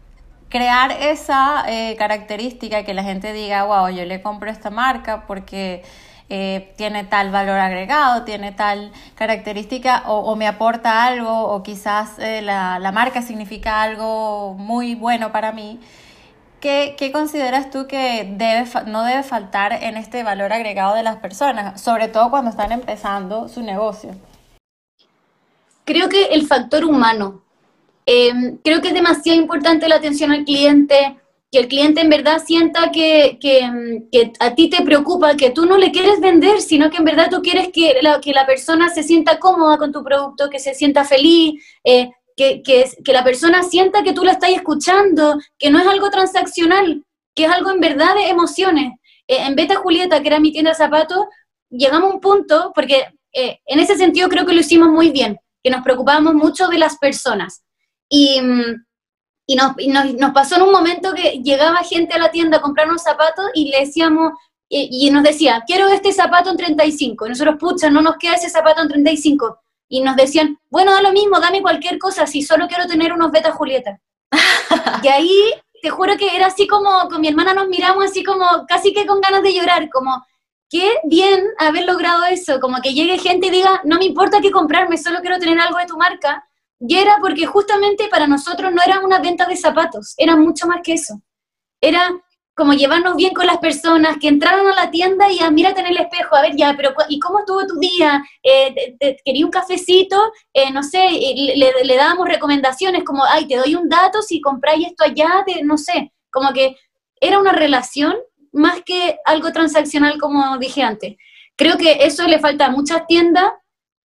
crear 0.48 0.92
esa 0.92 1.64
eh, 1.68 1.94
característica 1.96 2.84
que 2.84 2.94
la 2.94 3.02
gente 3.02 3.34
diga, 3.34 3.64
wow, 3.64 3.90
yo 3.90 4.06
le 4.06 4.22
compro 4.22 4.50
esta 4.50 4.70
marca 4.70 5.24
porque 5.26 5.82
eh, 6.34 6.72
tiene 6.78 7.04
tal 7.04 7.30
valor 7.30 7.58
agregado, 7.58 8.24
tiene 8.24 8.52
tal 8.52 8.90
característica 9.16 10.04
o, 10.06 10.34
me 10.34 10.46
aporta 10.46 11.04
algo 11.04 11.30
o 11.30 11.62
quizás 11.62 12.18
eh, 12.18 12.40
la, 12.40 12.90
marca 12.90 13.20
significa 13.20 13.82
algo 13.82 14.54
muy 14.54 14.94
bueno 14.94 15.30
para 15.30 15.52
mí. 15.52 15.78
¿Qué, 16.58 17.10
consideras 17.12 17.68
tú 17.70 17.86
que 17.86 18.24
no 18.86 19.02
debe 19.04 19.22
faltar 19.24 19.74
en 19.74 19.98
este 19.98 20.22
valor 20.22 20.54
agregado 20.54 20.94
de 20.94 21.02
las 21.02 21.16
personas, 21.16 21.78
sobre 21.78 22.08
todo 22.08 22.30
cuando 22.30 22.50
están 22.50 22.72
empezando 22.72 23.48
su 23.50 23.62
negocio? 23.62 24.14
creo 25.84 26.08
que 26.08 26.26
el 26.26 26.46
factor 26.46 26.86
humano. 26.86 27.42
Em, 28.06 28.56
creo 28.64 28.80
que 28.80 28.88
es 28.88 28.94
demasiado 28.94 29.38
importante 29.38 29.86
la 29.86 29.96
atención 29.96 30.32
al 30.32 30.44
cliente, 30.44 31.18
que 31.52 31.58
el 31.58 31.68
cliente 31.68 32.00
en 32.00 32.08
verdad 32.08 32.42
sienta 32.44 32.90
que, 32.90 33.36
que, 33.38 33.60
que, 34.10 34.32
a 34.40 34.54
ti 34.54 34.70
te 34.70 34.82
preocupa, 34.82 35.36
que 35.36 35.50
tú 35.50 35.66
no 35.66 35.76
le 35.76 35.92
quieres 35.92 36.18
vender, 36.18 36.62
sino 36.62 36.88
que 36.90 36.96
en 36.96 37.04
verdad 37.04 37.28
tú 37.30 37.42
quieres 37.42 37.68
que 37.68 37.98
la, 38.00 38.22
que 38.22 38.32
la 38.32 38.46
persona 38.46 38.88
se 38.88 39.02
sienta 39.02 39.38
cómoda 39.38 39.76
con 39.76 39.92
tu 39.92 40.02
producto, 40.02 40.48
que 40.48 40.58
se 40.58 40.74
sienta 40.74 41.04
feliz, 41.04 41.62
eh, 41.84 42.10
que, 42.36 42.62
que, 42.62 43.12
la 43.12 43.22
persona 43.22 43.62
sienta 43.64 44.02
que 44.02 44.14
tú 44.14 44.24
la 44.24 44.32
estás 44.32 44.48
escuchando, 44.48 45.38
que 45.58 45.70
no 45.70 45.78
es 45.78 45.86
algo 45.86 46.08
transaccional, 46.08 47.04
que 47.34 47.44
es 47.44 47.50
algo 47.50 47.70
en 47.70 47.80
verdad 47.80 48.14
de 48.14 48.30
emociones. 48.30 48.94
Eh, 49.28 49.42
en 49.46 49.54
Beta 49.54 49.76
Julieta, 49.76 50.22
que 50.22 50.28
era 50.28 50.40
mi 50.40 50.52
tienda 50.52 50.70
de 50.70 50.76
zapatos, 50.76 51.26
llegamos 51.68 52.10
a 52.10 52.14
un 52.14 52.20
punto, 52.20 52.72
porque 52.74 53.08
eh, 53.34 53.58
en 53.66 53.78
ese 53.78 53.98
sentido 53.98 54.30
creo 54.30 54.46
que 54.46 54.54
lo 54.54 54.60
hicimos 54.60 54.88
muy 54.88 55.10
bien, 55.10 55.38
que 55.62 55.70
nos 55.70 55.82
preocupábamos 55.82 56.32
mucho 56.32 56.68
de 56.68 56.78
las 56.78 56.96
personas. 56.96 57.62
Y, 58.08 58.40
mm, 58.40 58.86
y, 59.46 59.56
nos, 59.56 59.72
y 59.78 59.88
nos, 59.88 60.12
nos, 60.14 60.32
pasó 60.32 60.56
en 60.56 60.62
un 60.62 60.72
momento 60.72 61.14
que 61.14 61.40
llegaba 61.42 61.78
gente 61.84 62.14
a 62.14 62.18
la 62.18 62.30
tienda 62.30 62.58
a 62.58 62.60
comprar 62.60 62.88
unos 62.88 63.02
zapatos 63.02 63.46
y 63.54 63.70
le 63.70 63.80
decíamos, 63.80 64.32
y, 64.68 65.06
y 65.06 65.10
nos 65.10 65.22
decía, 65.22 65.62
quiero 65.66 65.88
este 65.88 66.12
zapato 66.12 66.50
en 66.50 66.56
35. 66.56 67.26
Y 67.26 67.28
nosotros, 67.30 67.56
pucha, 67.58 67.90
no 67.90 68.00
nos 68.00 68.16
queda 68.16 68.34
ese 68.34 68.48
zapato 68.48 68.82
en 68.82 68.88
35. 68.88 69.58
Y 69.88 70.00
nos 70.00 70.16
decían, 70.16 70.58
bueno, 70.70 70.92
da 70.92 71.02
lo 71.02 71.12
mismo, 71.12 71.38
dame 71.38 71.60
cualquier 71.60 71.98
cosa, 71.98 72.26
si 72.26 72.42
solo 72.42 72.66
quiero 72.66 72.86
tener 72.86 73.12
unos 73.12 73.30
Beta 73.30 73.52
Julieta. 73.52 74.00
y 75.02 75.08
ahí, 75.08 75.54
te 75.82 75.90
juro 75.90 76.16
que 76.16 76.34
era 76.34 76.46
así 76.46 76.66
como, 76.66 76.88
con 77.10 77.20
mi 77.20 77.28
hermana 77.28 77.52
nos 77.52 77.68
miramos 77.68 78.04
así 78.04 78.22
como, 78.22 78.46
casi 78.66 78.94
que 78.94 79.04
con 79.04 79.20
ganas 79.20 79.42
de 79.42 79.52
llorar, 79.52 79.90
como, 79.90 80.24
qué 80.70 80.96
bien 81.04 81.44
haber 81.58 81.84
logrado 81.84 82.24
eso, 82.24 82.58
como 82.60 82.80
que 82.80 82.94
llegue 82.94 83.18
gente 83.18 83.48
y 83.48 83.50
diga, 83.50 83.82
no 83.84 83.98
me 83.98 84.06
importa 84.06 84.40
qué 84.40 84.50
comprarme, 84.50 84.96
solo 84.96 85.20
quiero 85.20 85.38
tener 85.38 85.60
algo 85.60 85.76
de 85.78 85.86
tu 85.86 85.98
marca. 85.98 86.48
Y 86.86 86.96
era 86.96 87.18
porque 87.20 87.46
justamente 87.46 88.08
para 88.08 88.26
nosotros 88.26 88.72
no 88.72 88.82
era 88.82 89.00
una 89.00 89.20
venta 89.20 89.46
de 89.46 89.56
zapatos, 89.56 90.14
era 90.16 90.36
mucho 90.36 90.66
más 90.66 90.80
que 90.82 90.94
eso. 90.94 91.22
Era 91.80 92.10
como 92.54 92.74
llevarnos 92.74 93.16
bien 93.16 93.32
con 93.32 93.46
las 93.46 93.58
personas, 93.58 94.18
que 94.20 94.28
entraran 94.28 94.66
a 94.66 94.74
la 94.74 94.90
tienda 94.90 95.30
y 95.30 95.38
a 95.38 95.50
mírate 95.50 95.80
en 95.80 95.86
el 95.86 95.96
espejo, 95.96 96.36
a 96.36 96.42
ver 96.42 96.54
ya, 96.54 96.74
pero 96.76 96.92
¿y 97.08 97.18
cómo 97.18 97.40
estuvo 97.40 97.66
tu 97.66 97.78
día? 97.78 98.22
Eh, 98.42 98.96
¿Quería 99.24 99.46
un 99.46 99.50
cafecito? 99.50 100.16
Eh, 100.52 100.70
no 100.70 100.82
sé, 100.82 101.08
le, 101.08 101.72
le, 101.84 101.96
dábamos 101.96 102.28
recomendaciones 102.28 103.04
como, 103.04 103.24
ay, 103.24 103.46
te 103.46 103.56
doy 103.56 103.74
un 103.74 103.88
dato 103.88 104.20
si 104.20 104.40
compráis 104.40 104.88
esto 104.88 105.04
allá, 105.04 105.42
te, 105.46 105.62
no 105.62 105.78
sé, 105.78 106.12
como 106.30 106.52
que 106.52 106.76
era 107.20 107.38
una 107.38 107.52
relación 107.52 108.16
más 108.52 108.82
que 108.84 109.16
algo 109.24 109.50
transaccional 109.52 110.18
como 110.20 110.58
dije 110.58 110.82
antes. 110.82 111.16
Creo 111.56 111.78
que 111.78 112.04
eso 112.04 112.26
le 112.26 112.38
falta 112.38 112.66
a 112.66 112.70
muchas 112.70 113.06
tiendas, 113.06 113.50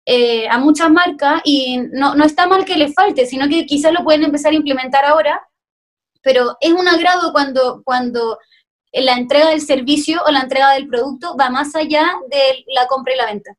eh, 0.06 0.48
a 0.50 0.58
muchas 0.58 0.90
marcas, 0.90 1.42
y 1.46 1.78
no, 1.92 2.16
no 2.16 2.26
está 2.26 2.48
mal 2.48 2.66
que 2.66 2.78
le 2.78 2.92
falte, 2.92 3.26
sino 3.26 3.48
que 3.48 3.66
quizás 3.66 3.94
lo 3.94 4.04
pueden 4.04 4.24
empezar 4.24 4.52
a 4.52 4.56
implementar 4.56 5.06
ahora, 5.06 5.42
pero 6.22 6.58
es 6.60 6.72
un 6.72 6.88
agrado 6.88 7.32
cuando, 7.32 7.82
cuando 7.84 8.38
la 8.92 9.14
entrega 9.14 9.50
del 9.50 9.62
servicio 9.62 10.22
o 10.26 10.32
la 10.32 10.42
entrega 10.42 10.72
del 10.72 10.88
producto 10.88 11.36
va 11.38 11.50
más 11.50 11.76
allá 11.76 12.06
de 12.30 12.64
la 12.76 12.88
compra 12.88 13.14
y 13.14 13.18
la 13.18 13.26
venta. 13.26 13.52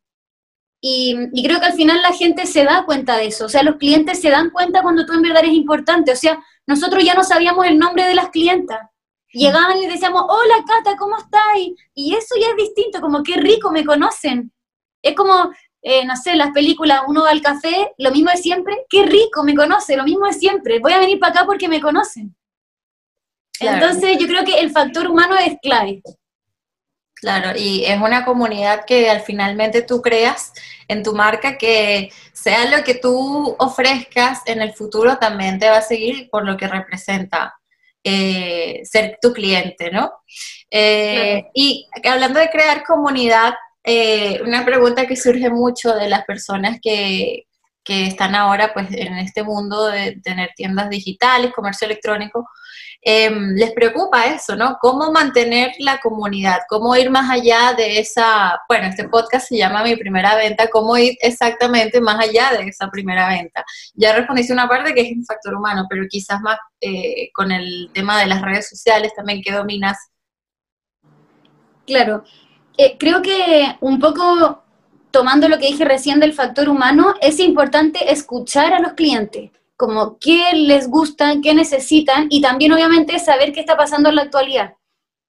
Y, 0.80 1.16
y, 1.32 1.42
creo 1.42 1.60
que 1.60 1.66
al 1.66 1.72
final 1.72 2.02
la 2.02 2.12
gente 2.12 2.44
se 2.44 2.62
da 2.64 2.84
cuenta 2.84 3.16
de 3.16 3.28
eso, 3.28 3.46
o 3.46 3.48
sea, 3.48 3.62
los 3.62 3.76
clientes 3.76 4.20
se 4.20 4.28
dan 4.28 4.50
cuenta 4.50 4.82
cuando 4.82 5.06
tú 5.06 5.14
en 5.14 5.22
verdad 5.22 5.42
eres 5.42 5.54
importante, 5.54 6.12
o 6.12 6.16
sea, 6.16 6.44
nosotros 6.66 7.02
ya 7.02 7.14
no 7.14 7.24
sabíamos 7.24 7.66
el 7.66 7.78
nombre 7.78 8.04
de 8.04 8.14
las 8.14 8.28
clientas, 8.28 8.80
llegaban 9.34 9.78
y 9.78 9.86
decíamos, 9.86 10.24
hola 10.28 10.64
Cata, 10.66 10.96
¿cómo 10.96 11.16
estás? 11.16 11.42
Y 11.94 12.14
eso 12.14 12.34
ya 12.40 12.48
es 12.50 12.56
distinto, 12.56 13.00
como 13.00 13.22
qué 13.22 13.36
rico, 13.36 13.70
me 13.70 13.84
conocen. 13.84 14.52
Es 15.02 15.14
como, 15.14 15.50
eh, 15.86 16.06
no 16.06 16.16
sé, 16.16 16.34
las 16.34 16.50
películas, 16.52 17.02
uno 17.06 17.24
va 17.24 17.30
al 17.30 17.42
café, 17.42 17.92
lo 17.98 18.10
mismo 18.10 18.30
de 18.30 18.38
siempre, 18.38 18.86
qué 18.88 19.04
rico, 19.04 19.44
me 19.44 19.54
conoce, 19.54 19.98
lo 19.98 20.04
mismo 20.04 20.26
de 20.26 20.32
siempre, 20.32 20.78
voy 20.78 20.94
a 20.94 20.98
venir 20.98 21.20
para 21.20 21.32
acá 21.32 21.46
porque 21.46 21.68
me 21.68 21.80
conocen. 21.80 22.34
Claro. 23.58 23.86
Entonces 23.86 24.16
yo 24.18 24.26
creo 24.26 24.44
que 24.44 24.58
el 24.60 24.70
factor 24.70 25.06
humano 25.06 25.36
es 25.36 25.56
clave. 25.62 26.02
Claro, 27.14 27.52
y 27.58 27.84
es 27.84 28.00
una 28.00 28.24
comunidad 28.24 28.84
que 28.86 29.10
al 29.10 29.20
finalmente 29.20 29.82
tú 29.82 30.00
creas 30.00 30.52
en 30.88 31.02
tu 31.02 31.14
marca 31.14 31.58
que 31.58 32.10
sea 32.32 32.64
lo 32.74 32.82
que 32.82 32.94
tú 32.94 33.54
ofrezcas 33.58 34.40
en 34.46 34.62
el 34.62 34.72
futuro 34.72 35.18
también 35.18 35.58
te 35.58 35.68
va 35.68 35.78
a 35.78 35.82
seguir 35.82 36.30
por 36.30 36.46
lo 36.46 36.56
que 36.56 36.66
representa 36.66 37.54
eh, 38.02 38.80
ser 38.84 39.18
tu 39.20 39.32
cliente, 39.32 39.90
¿no? 39.90 40.12
Eh, 40.70 41.40
claro. 41.40 41.50
Y 41.54 41.88
hablando 42.04 42.40
de 42.40 42.50
crear 42.50 42.84
comunidad, 42.84 43.54
eh, 43.84 44.40
una 44.42 44.64
pregunta 44.64 45.06
que 45.06 45.16
surge 45.16 45.50
mucho 45.50 45.94
de 45.94 46.08
las 46.08 46.24
personas 46.24 46.78
que, 46.82 47.46
que, 47.84 48.06
están 48.06 48.34
ahora 48.34 48.72
pues 48.72 48.90
en 48.92 49.18
este 49.18 49.42
mundo 49.42 49.86
de 49.86 50.18
tener 50.22 50.50
tiendas 50.56 50.88
digitales, 50.88 51.52
comercio 51.52 51.84
electrónico, 51.84 52.48
eh, 53.06 53.30
les 53.30 53.72
preocupa 53.72 54.24
eso, 54.24 54.56
¿no? 54.56 54.78
¿Cómo 54.80 55.12
mantener 55.12 55.72
la 55.78 56.00
comunidad? 56.00 56.60
¿Cómo 56.70 56.96
ir 56.96 57.10
más 57.10 57.30
allá 57.30 57.74
de 57.76 57.98
esa, 57.98 58.58
bueno, 58.66 58.86
este 58.86 59.06
podcast 59.10 59.48
se 59.48 59.58
llama 59.58 59.84
Mi 59.84 59.94
Primera 59.94 60.34
Venta, 60.36 60.68
¿cómo 60.68 60.96
ir 60.96 61.14
exactamente 61.20 62.00
más 62.00 62.18
allá 62.18 62.52
de 62.56 62.66
esa 62.66 62.88
primera 62.90 63.28
venta? 63.28 63.62
Ya 63.92 64.14
respondiste 64.14 64.54
una 64.54 64.66
parte 64.66 64.94
que 64.94 65.02
es 65.02 65.12
un 65.12 65.26
factor 65.26 65.54
humano, 65.54 65.84
pero 65.90 66.04
quizás 66.08 66.40
más 66.40 66.56
eh, 66.80 67.30
con 67.34 67.52
el 67.52 67.90
tema 67.92 68.18
de 68.18 68.26
las 68.26 68.40
redes 68.40 68.70
sociales 68.70 69.12
también 69.14 69.42
que 69.42 69.52
dominas. 69.52 69.98
Claro, 71.86 72.24
eh, 72.76 72.96
creo 72.98 73.22
que 73.22 73.76
un 73.80 73.98
poco 73.98 74.62
tomando 75.10 75.48
lo 75.48 75.58
que 75.58 75.66
dije 75.66 75.84
recién 75.84 76.18
del 76.18 76.32
factor 76.32 76.68
humano, 76.68 77.14
es 77.20 77.38
importante 77.38 78.12
escuchar 78.12 78.72
a 78.72 78.80
los 78.80 78.94
clientes 78.94 79.50
como 79.76 80.18
qué 80.18 80.52
les 80.54 80.88
gusta, 80.88 81.34
qué 81.42 81.54
necesitan 81.54 82.26
y 82.30 82.40
también 82.40 82.72
obviamente 82.72 83.18
saber 83.18 83.52
qué 83.52 83.60
está 83.60 83.76
pasando 83.76 84.08
en 84.08 84.16
la 84.16 84.22
actualidad. 84.22 84.74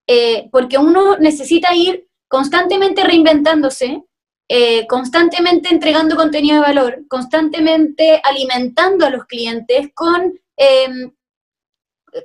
Eh, 0.07 0.49
porque 0.51 0.77
uno 0.77 1.17
necesita 1.17 1.75
ir 1.75 2.07
constantemente 2.27 3.03
reinventándose, 3.03 4.03
eh, 4.47 4.85
constantemente 4.87 5.69
entregando 5.69 6.15
contenido 6.15 6.57
de 6.57 6.67
valor, 6.67 7.05
constantemente 7.07 8.21
alimentando 8.23 9.05
a 9.05 9.09
los 9.09 9.25
clientes 9.25 9.89
con, 9.95 10.39
eh, 10.57 11.11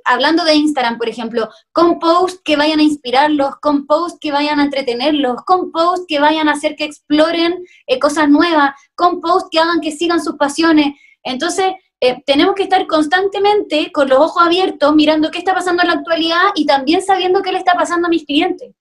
hablando 0.05 0.43
de 0.43 0.55
Instagram, 0.55 0.97
por 0.97 1.09
ejemplo, 1.09 1.49
con 1.71 1.99
posts 1.99 2.41
que 2.43 2.55
vayan 2.55 2.79
a 2.79 2.83
inspirarlos, 2.83 3.55
con 3.61 3.85
posts 3.85 4.19
que 4.19 4.31
vayan 4.31 4.59
a 4.59 4.63
entretenerlos, 4.63 5.43
con 5.45 5.71
posts 5.71 6.05
que 6.07 6.19
vayan 6.19 6.49
a 6.49 6.53
hacer 6.53 6.75
que 6.75 6.85
exploren 6.85 7.63
eh, 7.87 7.99
cosas 7.99 8.29
nuevas, 8.29 8.71
con 8.95 9.21
posts 9.21 9.49
que 9.51 9.59
hagan 9.59 9.81
que 9.81 9.91
sigan 9.91 10.23
sus 10.23 10.35
pasiones. 10.35 10.95
Entonces, 11.23 11.73
eh, 11.99 12.23
tenemos 12.25 12.55
que 12.55 12.63
estar 12.63 12.87
constantemente 12.87 13.91
con 13.91 14.09
los 14.09 14.19
ojos 14.19 14.43
abiertos, 14.43 14.95
mirando 14.95 15.29
qué 15.29 15.37
está 15.37 15.53
pasando 15.53 15.83
en 15.83 15.89
la 15.89 15.95
actualidad 15.95 16.49
y 16.55 16.65
también 16.65 17.03
sabiendo 17.03 17.41
qué 17.41 17.51
le 17.51 17.59
está 17.59 17.73
pasando 17.73 18.07
a 18.07 18.09
mis 18.09 18.25
clientes. 18.25 18.73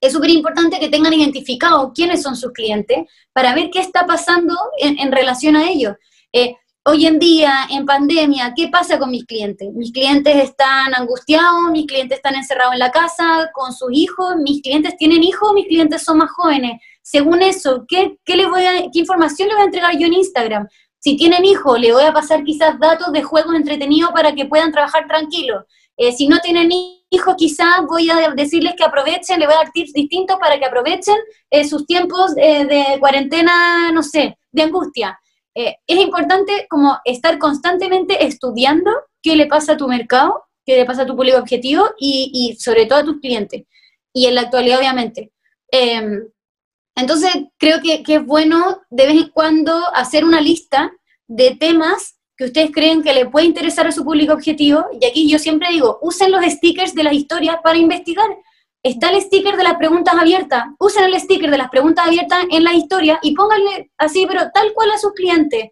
Es 0.00 0.12
súper 0.12 0.30
importante 0.30 0.80
que 0.80 0.88
tengan 0.88 1.12
identificado 1.12 1.92
quiénes 1.94 2.22
son 2.22 2.34
sus 2.34 2.50
clientes 2.50 3.06
para 3.32 3.54
ver 3.54 3.70
qué 3.70 3.78
está 3.78 4.04
pasando 4.04 4.56
en, 4.78 5.12
relación 5.12 5.54
a 5.54 5.70
ellos. 5.70 5.94
Eh, 6.32 6.56
hoy 6.84 7.06
en 7.06 7.18
día, 7.18 7.66
en 7.70 7.86
pandemia, 7.86 8.52
¿qué 8.56 8.68
pasa 8.68 8.98
con 8.98 9.10
mis 9.10 9.24
clientes? 9.24 9.72
Mis 9.74 9.92
clientes 9.92 10.34
están 10.36 10.94
angustiados, 10.94 11.70
mis 11.70 11.86
clientes 11.86 12.16
están 12.16 12.34
encerrados 12.34 12.72
en 12.72 12.80
la 12.80 12.90
casa 12.90 13.50
con 13.52 13.72
sus 13.72 13.90
hijos, 13.92 14.36
mis 14.36 14.62
clientes 14.62 14.96
tienen 14.96 15.22
hijos, 15.22 15.52
mis 15.54 15.66
clientes 15.66 16.02
son 16.02 16.18
más 16.18 16.30
jóvenes. 16.30 16.80
Según 17.02 17.42
eso, 17.42 17.84
¿qué, 17.86 18.18
qué, 18.24 18.36
les 18.36 18.48
voy 18.48 18.64
a, 18.64 18.72
¿qué 18.92 18.98
información 18.98 19.48
les 19.48 19.56
voy 19.56 19.62
a 19.62 19.66
entregar 19.66 19.96
yo 19.96 20.06
en 20.06 20.14
Instagram? 20.14 20.68
Si 20.98 21.16
tienen 21.16 21.44
hijos, 21.44 21.78
le 21.78 21.92
voy 21.92 22.04
a 22.04 22.12
pasar 22.12 22.44
quizás 22.44 22.78
datos 22.78 23.12
de 23.12 23.22
juegos 23.22 23.54
entretenidos 23.54 24.12
para 24.12 24.34
que 24.34 24.46
puedan 24.46 24.72
trabajar 24.72 25.06
tranquilos. 25.06 25.64
Eh, 25.96 26.12
si 26.12 26.26
no 26.26 26.38
tienen 26.40 26.70
hijos, 27.10 27.34
quizás 27.36 27.82
voy 27.88 28.08
a 28.10 28.30
decirles 28.30 28.74
que 28.76 28.84
aprovechen, 28.84 29.38
le 29.38 29.46
voy 29.46 29.54
a 29.54 29.58
dar 29.58 29.72
tips 29.72 29.92
distintos 29.92 30.36
para 30.40 30.58
que 30.58 30.64
aprovechen 30.64 31.16
eh, 31.50 31.64
sus 31.64 31.86
tiempos 31.86 32.32
eh, 32.36 32.64
de 32.64 32.98
cuarentena, 32.98 33.92
no 33.92 34.02
sé, 34.02 34.38
de 34.50 34.62
angustia. 34.62 35.18
Eh, 35.54 35.76
es 35.86 35.98
importante 35.98 36.66
como 36.68 36.98
estar 37.04 37.38
constantemente 37.38 38.24
estudiando 38.24 38.90
qué 39.22 39.36
le 39.36 39.46
pasa 39.46 39.72
a 39.72 39.76
tu 39.76 39.86
mercado, 39.88 40.44
qué 40.64 40.76
le 40.76 40.84
pasa 40.84 41.02
a 41.02 41.06
tu 41.06 41.16
público 41.16 41.38
objetivo 41.38 41.90
y, 41.98 42.56
sobre 42.58 42.86
todo 42.86 43.00
a 43.00 43.04
tus 43.04 43.20
clientes. 43.20 43.64
Y 44.12 44.26
en 44.26 44.34
la 44.34 44.42
actualidad, 44.42 44.78
obviamente. 44.78 45.32
Eh, 45.70 46.02
entonces, 46.94 47.30
creo 47.58 47.80
que, 47.80 48.02
que, 48.02 48.16
es 48.16 48.26
bueno 48.26 48.82
de 48.90 49.06
vez 49.06 49.16
en 49.16 49.28
cuando 49.30 49.72
hacer 49.94 50.24
una 50.24 50.40
lista 50.40 50.92
de 51.26 51.56
temas 51.56 52.18
que 52.36 52.44
ustedes 52.44 52.70
creen 52.72 53.02
que 53.02 53.14
le 53.14 53.26
puede 53.26 53.46
interesar 53.46 53.86
a 53.86 53.92
su 53.92 54.04
público 54.04 54.32
objetivo. 54.32 54.84
Y 55.00 55.06
aquí 55.06 55.30
yo 55.30 55.38
siempre 55.38 55.68
digo, 55.70 55.98
usen 56.02 56.32
los 56.32 56.44
stickers 56.44 56.94
de 56.94 57.04
las 57.04 57.14
historias 57.14 57.56
para 57.62 57.78
investigar. 57.78 58.28
Está 58.82 59.10
el 59.10 59.22
sticker 59.22 59.56
de 59.56 59.62
las 59.62 59.76
preguntas 59.76 60.14
abiertas. 60.14 60.64
Usen 60.78 61.04
el 61.04 61.20
sticker 61.20 61.50
de 61.50 61.58
las 61.58 61.70
preguntas 61.70 62.06
abiertas 62.06 62.44
en 62.50 62.64
la 62.64 62.74
historia 62.74 63.20
y 63.22 63.34
pónganle 63.34 63.90
así, 63.96 64.26
pero 64.26 64.50
tal 64.52 64.72
cual 64.72 64.90
a 64.90 64.98
sus 64.98 65.12
clientes. 65.12 65.70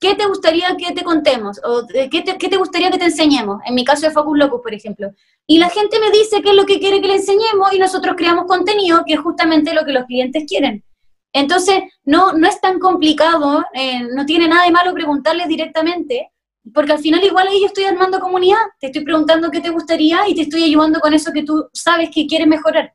¿Qué 0.00 0.14
te 0.14 0.26
gustaría 0.26 0.76
que 0.76 0.92
te 0.92 1.02
contemos? 1.02 1.60
¿O 1.64 1.86
qué 1.86 2.22
te, 2.22 2.36
qué 2.38 2.48
te 2.48 2.56
gustaría 2.56 2.90
que 2.90 2.98
te 2.98 3.06
enseñemos? 3.06 3.60
En 3.64 3.74
mi 3.74 3.84
caso 3.84 4.06
de 4.06 4.12
Focus 4.12 4.38
Locus, 4.38 4.60
por 4.60 4.74
ejemplo. 4.74 5.10
Y 5.46 5.58
la 5.58 5.68
gente 5.68 5.98
me 5.98 6.10
dice 6.10 6.42
qué 6.42 6.50
es 6.50 6.54
lo 6.54 6.66
que 6.66 6.78
quiere 6.78 7.00
que 7.00 7.08
le 7.08 7.16
enseñemos 7.16 7.72
y 7.72 7.78
nosotros 7.78 8.14
creamos 8.16 8.46
contenido 8.46 9.02
que 9.06 9.14
es 9.14 9.20
justamente 9.20 9.74
lo 9.74 9.84
que 9.84 9.92
los 9.92 10.04
clientes 10.04 10.44
quieren. 10.46 10.84
Entonces, 11.32 11.82
no, 12.04 12.32
no 12.34 12.46
es 12.46 12.60
tan 12.60 12.78
complicado, 12.78 13.64
eh, 13.72 14.02
no 14.14 14.24
tiene 14.24 14.46
nada 14.46 14.64
de 14.64 14.70
malo 14.70 14.94
preguntarles 14.94 15.48
directamente, 15.48 16.30
porque 16.72 16.92
al 16.92 16.98
final 16.98 17.22
igual 17.22 17.48
ahí 17.48 17.60
yo 17.60 17.66
estoy 17.66 17.84
armando 17.84 18.20
comunidad, 18.20 18.58
te 18.80 18.86
estoy 18.86 19.04
preguntando 19.04 19.50
qué 19.50 19.60
te 19.60 19.70
gustaría 19.70 20.26
y 20.28 20.34
te 20.34 20.42
estoy 20.42 20.64
ayudando 20.64 21.00
con 21.00 21.12
eso 21.12 21.32
que 21.32 21.42
tú 21.42 21.68
sabes 21.72 22.10
que 22.12 22.26
quieres 22.26 22.46
mejorar. 22.46 22.94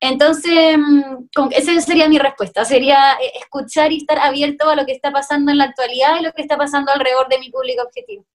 Entonces, 0.00 0.76
mm, 0.76 1.28
esa 1.52 1.80
sería 1.80 2.08
mi 2.08 2.18
respuesta, 2.18 2.64
sería 2.64 3.12
eh, 3.22 3.32
escuchar 3.40 3.92
y 3.92 3.98
estar 3.98 4.18
abierto 4.18 4.68
a 4.68 4.74
lo 4.74 4.84
que 4.84 4.92
está 4.92 5.12
pasando 5.12 5.52
en 5.52 5.58
la 5.58 5.64
actualidad 5.64 6.16
y 6.18 6.24
lo 6.24 6.32
que 6.32 6.42
está 6.42 6.56
pasando 6.56 6.90
alrededor 6.90 7.28
de 7.28 7.38
mi 7.38 7.50
público 7.50 7.84
objetivo. 7.84 8.26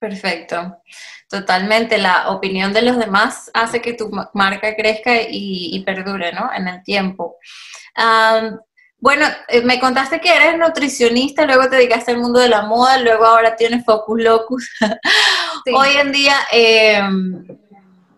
Perfecto, 0.00 0.82
totalmente. 1.28 1.98
La 1.98 2.30
opinión 2.30 2.72
de 2.72 2.82
los 2.82 2.98
demás 2.98 3.50
hace 3.54 3.80
que 3.80 3.94
tu 3.94 4.10
marca 4.34 4.74
crezca 4.74 5.12
y, 5.28 5.80
perdure, 5.84 6.32
¿no? 6.32 6.50
En 6.52 6.68
el 6.68 6.82
tiempo. 6.82 7.36
Bueno, 9.00 9.26
eh, 9.48 9.62
me 9.62 9.78
contaste 9.78 10.20
que 10.20 10.34
eres 10.34 10.58
nutricionista, 10.58 11.46
luego 11.46 11.68
te 11.68 11.76
dedicaste 11.76 12.10
al 12.10 12.18
mundo 12.18 12.40
de 12.40 12.48
la 12.48 12.62
moda, 12.62 12.98
luego 12.98 13.24
ahora 13.24 13.54
tienes 13.54 13.84
Focus 13.84 14.20
Locus. 14.20 14.70
Hoy 15.74 15.88
en 16.00 16.10
día, 16.10 16.34
em, 16.50 17.46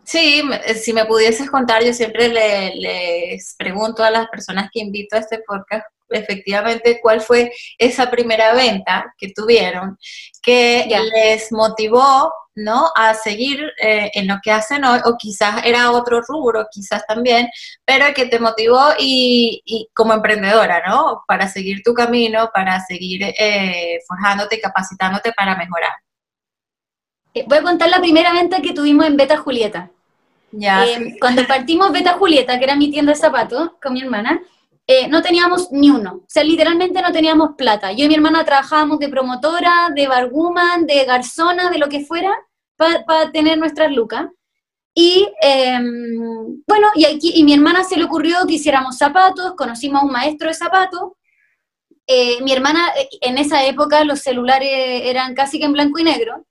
sí, 0.04 0.42
eh, 0.64 0.74
si 0.74 0.92
me 0.92 1.04
pudieses 1.04 1.50
contar, 1.50 1.84
yo 1.84 1.92
siempre 1.92 2.28
les 2.28 3.54
pregunto 3.58 4.02
a 4.02 4.10
las 4.10 4.28
personas 4.28 4.70
que 4.72 4.80
invito 4.80 5.16
a 5.16 5.20
este 5.20 5.42
podcast 5.46 5.84
efectivamente 6.10 6.98
cuál 7.00 7.20
fue 7.20 7.52
esa 7.78 8.10
primera 8.10 8.52
venta 8.54 9.14
que 9.16 9.32
tuvieron 9.32 9.96
que 10.42 10.86
les 11.14 11.52
motivó 11.52 12.32
¿no? 12.64 12.88
a 12.94 13.14
seguir 13.14 13.60
eh, 13.82 14.10
en 14.14 14.28
lo 14.28 14.36
que 14.42 14.52
hacen 14.52 14.84
hoy, 14.84 15.00
o 15.04 15.16
quizás 15.16 15.64
era 15.64 15.90
otro 15.90 16.20
rubro, 16.22 16.66
quizás 16.70 17.06
también, 17.06 17.48
pero 17.84 18.06
que 18.14 18.26
te 18.26 18.38
motivó 18.38 18.80
y, 18.98 19.88
como 19.94 20.14
emprendedora, 20.14 20.82
¿no? 20.86 21.22
Para 21.26 21.48
seguir 21.48 21.82
tu 21.82 21.94
camino, 21.94 22.50
para 22.52 22.80
seguir 22.80 23.22
eh, 23.22 23.98
forjándote 24.06 24.56
y 24.56 24.60
capacitándote 24.60 25.32
para 25.32 25.56
mejorar. 25.56 25.92
Eh, 27.34 27.44
voy 27.46 27.58
a 27.58 27.62
contar 27.62 27.88
la 27.88 28.00
primera 28.00 28.32
venta 28.32 28.60
que 28.60 28.72
tuvimos 28.72 29.06
en 29.06 29.16
Beta 29.16 29.36
Julieta. 29.36 29.90
Ya, 30.52 30.84
Cuando 31.20 31.46
partimos 31.46 31.92
Beta 31.92 32.14
Julieta, 32.14 32.58
que 32.58 32.64
era 32.64 32.74
mi 32.74 32.90
tienda 32.90 33.12
de 33.12 33.18
zapatos 33.18 33.70
con 33.80 33.92
mi 33.92 34.02
hermana, 34.02 34.40
eh, 34.92 35.06
no 35.06 35.22
teníamos 35.22 35.70
ni 35.70 35.88
uno. 35.88 36.14
O 36.14 36.24
sea, 36.26 36.42
literalmente 36.42 37.00
no 37.00 37.12
teníamos 37.12 37.50
plata. 37.56 37.92
Yo 37.92 38.04
y 38.04 38.08
mi 38.08 38.14
hermana 38.14 38.44
trabajábamos 38.44 38.98
de 38.98 39.08
promotora, 39.08 39.90
de 39.94 40.08
barguman, 40.08 40.84
de 40.86 41.04
garzona, 41.04 41.70
de 41.70 41.78
lo 41.78 41.88
que 41.88 42.04
fuera, 42.04 42.36
para 43.06 43.30
tener 43.32 43.58
nuestras 43.58 43.92
lucas. 43.92 44.26
Y 44.94 45.28
em, 45.40 46.62
bueno, 46.66 46.88
y, 46.94 47.04
aquí, 47.04 47.32
y 47.34 47.44
mi 47.44 47.54
hermana 47.54 47.84
se 47.84 47.96
le 47.96 48.04
ocurrió 48.04 48.38
que 48.46 48.54
hiciéramos 48.54 48.96
zapatos, 48.96 49.54
conocimos 49.56 50.02
a 50.02 50.04
un 50.04 50.12
maestro 50.12 50.48
de 50.48 50.54
zapatos. 50.54 51.12
Eh, 52.06 52.42
mi 52.42 52.52
hermana, 52.52 52.88
eh, 52.98 53.08
en 53.20 53.38
esa 53.38 53.64
época 53.64 54.04
los 54.04 54.20
celulares 54.20 54.68
eran 55.04 55.34
casi 55.34 55.58
que 55.58 55.66
en 55.66 55.72
blanco 55.72 55.98
y 56.00 56.04
negro. 56.04 56.46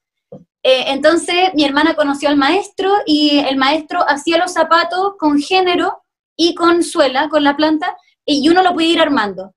entonces 0.63 1.53
mi 1.55 1.63
hermana 1.63 1.95
conoció 1.95 2.29
al 2.29 2.37
maestro 2.37 2.91
y 3.05 3.39
el 3.39 3.57
maestro 3.57 3.99
hacía 4.07 4.37
los 4.37 4.51
zapatos 4.53 5.13
con 5.17 5.39
género 5.39 6.03
y 6.35 6.53
con 6.55 6.83
suela, 6.83 7.29
con 7.29 7.43
la 7.43 7.55
planta, 7.55 7.97
y 8.25 8.47
uno 8.49 8.61
lo 8.63 8.73
puede 8.73 8.89
ir 8.89 9.01
armando. 9.01 9.53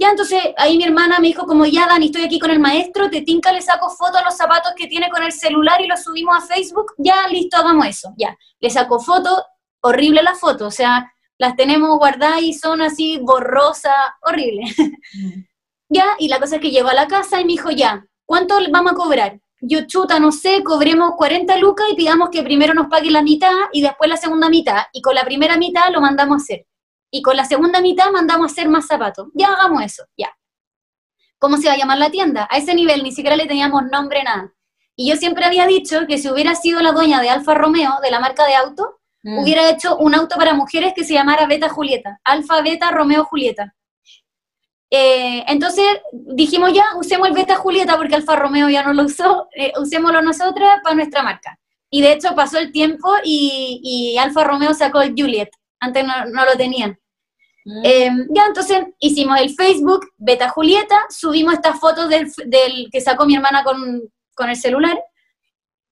Ya, 0.00 0.08
entonces 0.08 0.42
ahí 0.56 0.78
mi 0.78 0.84
hermana 0.84 1.18
me 1.18 1.26
dijo 1.26 1.44
como, 1.44 1.66
ya 1.66 1.86
Dani, 1.86 2.06
estoy 2.06 2.22
aquí 2.22 2.38
con 2.38 2.50
el 2.50 2.58
maestro, 2.58 3.10
te 3.10 3.20
tinca, 3.20 3.52
le 3.52 3.60
saco 3.60 3.90
foto 3.90 4.16
a 4.16 4.24
los 4.24 4.34
zapatos 4.34 4.72
que 4.74 4.86
tiene 4.86 5.10
con 5.10 5.22
el 5.22 5.30
celular 5.30 5.78
y 5.82 5.86
los 5.86 6.02
subimos 6.02 6.38
a 6.38 6.40
Facebook, 6.40 6.94
ya, 6.96 7.28
listo, 7.28 7.58
hagamos 7.58 7.86
eso, 7.86 8.14
ya. 8.16 8.34
Le 8.60 8.70
saco 8.70 8.98
foto, 8.98 9.44
horrible 9.82 10.22
la 10.22 10.34
foto, 10.34 10.68
o 10.68 10.70
sea, 10.70 11.12
las 11.36 11.54
tenemos 11.54 11.98
guardadas 11.98 12.40
y 12.40 12.54
son 12.54 12.80
así 12.80 13.18
borrosas, 13.22 13.94
horrible. 14.22 14.64
Ya, 15.92 16.06
y 16.20 16.28
la 16.28 16.38
cosa 16.38 16.54
es 16.54 16.62
que 16.62 16.70
llegó 16.70 16.88
a 16.88 16.94
la 16.94 17.08
casa 17.08 17.40
y 17.40 17.44
me 17.44 17.54
dijo, 17.54 17.72
ya, 17.72 18.06
¿cuánto 18.24 18.54
vamos 18.70 18.92
a 18.92 18.94
cobrar? 18.94 19.40
Yo, 19.60 19.88
chuta, 19.88 20.20
no 20.20 20.30
sé, 20.30 20.62
cobremos 20.62 21.14
40 21.16 21.56
lucas 21.56 21.88
y 21.90 21.96
pidamos 21.96 22.28
que 22.30 22.44
primero 22.44 22.74
nos 22.74 22.86
pague 22.86 23.10
la 23.10 23.22
mitad 23.22 23.50
y 23.72 23.82
después 23.82 24.08
la 24.08 24.16
segunda 24.16 24.48
mitad, 24.48 24.84
y 24.92 25.02
con 25.02 25.16
la 25.16 25.24
primera 25.24 25.56
mitad 25.56 25.90
lo 25.92 26.00
mandamos 26.00 26.34
a 26.34 26.42
hacer 26.44 26.66
y 27.10 27.22
con 27.22 27.36
la 27.36 27.44
segunda 27.44 27.80
mitad 27.80 28.10
mandamos 28.10 28.50
a 28.50 28.52
hacer 28.52 28.68
más 28.68 28.86
zapatos. 28.86 29.28
Ya 29.34 29.48
hagamos 29.48 29.82
eso, 29.82 30.04
ya. 30.16 30.30
¿Cómo 31.38 31.56
se 31.56 31.68
va 31.68 31.74
a 31.74 31.78
llamar 31.78 31.98
la 31.98 32.10
tienda? 32.10 32.46
A 32.50 32.58
ese 32.58 32.74
nivel 32.74 33.02
ni 33.02 33.12
siquiera 33.12 33.36
le 33.36 33.46
teníamos 33.46 33.84
nombre, 33.90 34.22
nada. 34.22 34.52
Y 34.94 35.08
yo 35.08 35.16
siempre 35.16 35.44
había 35.44 35.66
dicho 35.66 36.06
que 36.06 36.18
si 36.18 36.30
hubiera 36.30 36.54
sido 36.54 36.80
la 36.80 36.92
dueña 36.92 37.20
de 37.22 37.30
Alfa 37.30 37.54
Romeo, 37.54 37.94
de 38.02 38.10
la 38.10 38.20
marca 38.20 38.46
de 38.46 38.54
auto, 38.54 39.00
mm. 39.22 39.38
hubiera 39.38 39.70
hecho 39.70 39.96
un 39.96 40.14
auto 40.14 40.36
para 40.36 40.52
mujeres 40.52 40.92
que 40.94 41.04
se 41.04 41.14
llamara 41.14 41.46
Beta 41.46 41.70
Julieta. 41.70 42.20
Alfa, 42.24 42.60
Beta, 42.60 42.90
Romeo, 42.90 43.24
Julieta. 43.24 43.74
Eh, 44.90 45.44
entonces 45.48 45.86
dijimos 46.12 46.72
ya, 46.74 46.84
usemos 46.96 47.28
el 47.28 47.34
Beta 47.34 47.56
Julieta 47.56 47.96
porque 47.96 48.16
Alfa 48.16 48.36
Romeo 48.36 48.68
ya 48.68 48.82
no 48.82 48.92
lo 48.92 49.04
usó, 49.04 49.48
eh, 49.54 49.72
usémoslo 49.80 50.20
nosotras 50.20 50.80
para 50.82 50.96
nuestra 50.96 51.22
marca. 51.22 51.58
Y 51.88 52.02
de 52.02 52.12
hecho 52.12 52.34
pasó 52.34 52.58
el 52.58 52.70
tiempo 52.70 53.10
y, 53.24 53.80
y 53.82 54.18
Alfa 54.18 54.44
Romeo 54.44 54.74
sacó 54.74 55.00
el 55.00 55.14
Juliet. 55.16 55.50
Antes 55.80 56.04
no, 56.04 56.26
no 56.26 56.44
lo 56.44 56.56
tenían. 56.56 56.98
Mm. 57.64 57.82
Em, 57.84 58.28
ya, 58.34 58.46
entonces 58.46 58.84
hicimos 58.98 59.38
el 59.38 59.54
Facebook 59.54 60.06
Beta 60.16 60.48
Julieta, 60.48 61.06
subimos 61.10 61.54
estas 61.54 61.78
fotos 61.78 62.08
del, 62.08 62.88
que 62.90 63.00
sacó 63.00 63.26
mi 63.26 63.36
hermana 63.36 63.62
con, 63.64 64.02
el 64.48 64.56
celular 64.56 64.98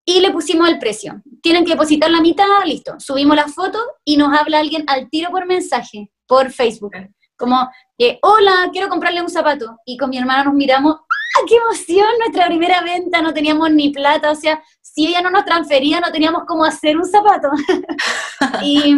y 0.07 0.21
le 0.21 0.31
pusimos 0.31 0.67
el 0.71 0.79
precio. 0.79 1.23
Tienen 1.43 1.67
que 1.67 1.73
depositar 1.73 2.11
la 2.11 2.23
mitad, 2.23 2.47
listo. 2.65 2.95
Subimos 2.99 3.37
la 3.37 3.47
foto 3.47 3.79
y 4.07 4.17
nos 4.17 4.33
habla 4.33 4.61
alguien 4.61 4.85
al 4.87 5.11
tiro 5.11 5.31
por 5.31 5.45
mensaje, 5.45 6.11
por 6.27 6.51
Facebook. 6.51 6.93
Como, 7.37 7.69
hola, 8.23 8.71
quiero 8.73 8.89
comprarle 8.89 9.21
un 9.21 9.29
zapato. 9.29 9.77
Y 9.85 9.99
con 9.99 10.09
mi 10.09 10.17
hermana 10.17 10.45
nos 10.45 10.55
miramos, 10.55 10.95
¡ah, 10.95 11.41
qué 11.47 11.57
emoción! 11.57 12.09
Nuestra 12.21 12.47
primera 12.47 12.81
venta, 12.81 13.21
no 13.21 13.35
teníamos 13.35 13.71
ni 13.71 13.91
plata, 13.91 14.31
o 14.31 14.35
sea, 14.35 14.63
si 14.81 15.09
ella 15.09 15.21
no 15.21 15.29
nos 15.29 15.45
transfería, 15.45 16.01
no 16.01 16.11
teníamos 16.11 16.45
cómo 16.47 16.65
hacer 16.65 16.97
un 16.97 17.05
zapato. 17.05 17.51
y 18.63 18.97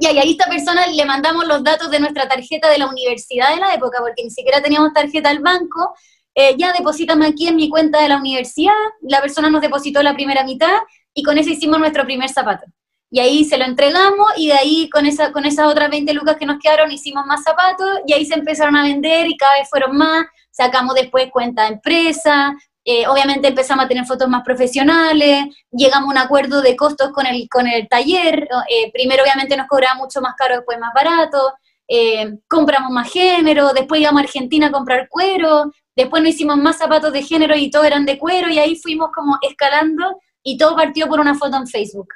y 0.00 0.06
ahí 0.06 0.18
a 0.18 0.22
esta 0.22 0.46
persona 0.46 0.86
le 0.86 1.04
mandamos 1.04 1.46
los 1.46 1.62
datos 1.62 1.90
de 1.90 2.00
nuestra 2.00 2.26
tarjeta 2.28 2.70
de 2.70 2.78
la 2.78 2.86
universidad 2.86 3.50
de 3.54 3.60
la 3.60 3.74
época, 3.74 3.98
porque 4.00 4.24
ni 4.24 4.30
siquiera 4.30 4.62
teníamos 4.62 4.92
tarjeta 4.92 5.28
al 5.28 5.40
banco. 5.40 5.94
Eh, 6.34 6.54
ya 6.56 6.72
deposítame 6.72 7.26
aquí 7.26 7.46
en 7.48 7.56
mi 7.56 7.68
cuenta 7.68 8.00
de 8.00 8.08
la 8.08 8.16
universidad. 8.16 8.72
La 9.02 9.20
persona 9.20 9.50
nos 9.50 9.60
depositó 9.60 10.02
la 10.02 10.14
primera 10.14 10.44
mitad 10.44 10.78
y 11.12 11.22
con 11.22 11.36
eso 11.36 11.50
hicimos 11.50 11.78
nuestro 11.78 12.04
primer 12.04 12.30
zapato. 12.30 12.64
Y 13.10 13.20
ahí 13.20 13.44
se 13.44 13.58
lo 13.58 13.66
entregamos 13.66 14.28
y 14.38 14.46
de 14.46 14.54
ahí 14.54 14.88
con, 14.88 15.04
esa, 15.04 15.32
con 15.32 15.44
esas 15.44 15.66
otras 15.66 15.90
20 15.90 16.14
lucas 16.14 16.36
que 16.38 16.46
nos 16.46 16.58
quedaron 16.58 16.90
hicimos 16.90 17.26
más 17.26 17.42
zapatos 17.42 18.00
y 18.06 18.14
ahí 18.14 18.24
se 18.24 18.34
empezaron 18.34 18.74
a 18.74 18.84
vender 18.84 19.26
y 19.26 19.36
cada 19.36 19.58
vez 19.58 19.68
fueron 19.68 19.94
más. 19.94 20.24
Sacamos 20.50 20.94
después 20.94 21.30
cuenta 21.30 21.64
de 21.64 21.74
empresa, 21.74 22.54
eh, 22.84 23.06
obviamente 23.06 23.48
empezamos 23.48 23.84
a 23.84 23.88
tener 23.88 24.04
fotos 24.04 24.28
más 24.28 24.42
profesionales, 24.42 25.44
llegamos 25.70 26.08
a 26.08 26.10
un 26.10 26.18
acuerdo 26.18 26.62
de 26.62 26.74
costos 26.74 27.12
con 27.12 27.26
el, 27.26 27.48
con 27.48 27.68
el 27.68 27.88
taller, 27.88 28.48
eh, 28.68 28.90
primero 28.92 29.22
obviamente 29.22 29.56
nos 29.56 29.68
cobraba 29.68 29.94
mucho 29.94 30.20
más 30.20 30.34
caro, 30.36 30.56
después 30.56 30.78
más 30.80 30.92
barato, 30.92 31.54
eh, 31.86 32.38
compramos 32.48 32.90
más 32.90 33.12
género, 33.12 33.72
después 33.72 34.00
íbamos 34.00 34.22
a 34.22 34.24
Argentina 34.24 34.66
a 34.66 34.72
comprar 34.72 35.08
cuero, 35.08 35.70
después 35.94 36.22
nos 36.22 36.32
hicimos 36.32 36.56
más 36.56 36.78
zapatos 36.78 37.12
de 37.12 37.22
género 37.22 37.54
y 37.56 37.70
todos 37.70 37.86
eran 37.86 38.04
de 38.04 38.18
cuero 38.18 38.48
y 38.48 38.58
ahí 38.58 38.74
fuimos 38.74 39.10
como 39.14 39.38
escalando 39.42 40.18
y 40.42 40.56
todo 40.58 40.74
partió 40.74 41.06
por 41.06 41.20
una 41.20 41.36
foto 41.36 41.56
en 41.56 41.68
Facebook. 41.68 42.08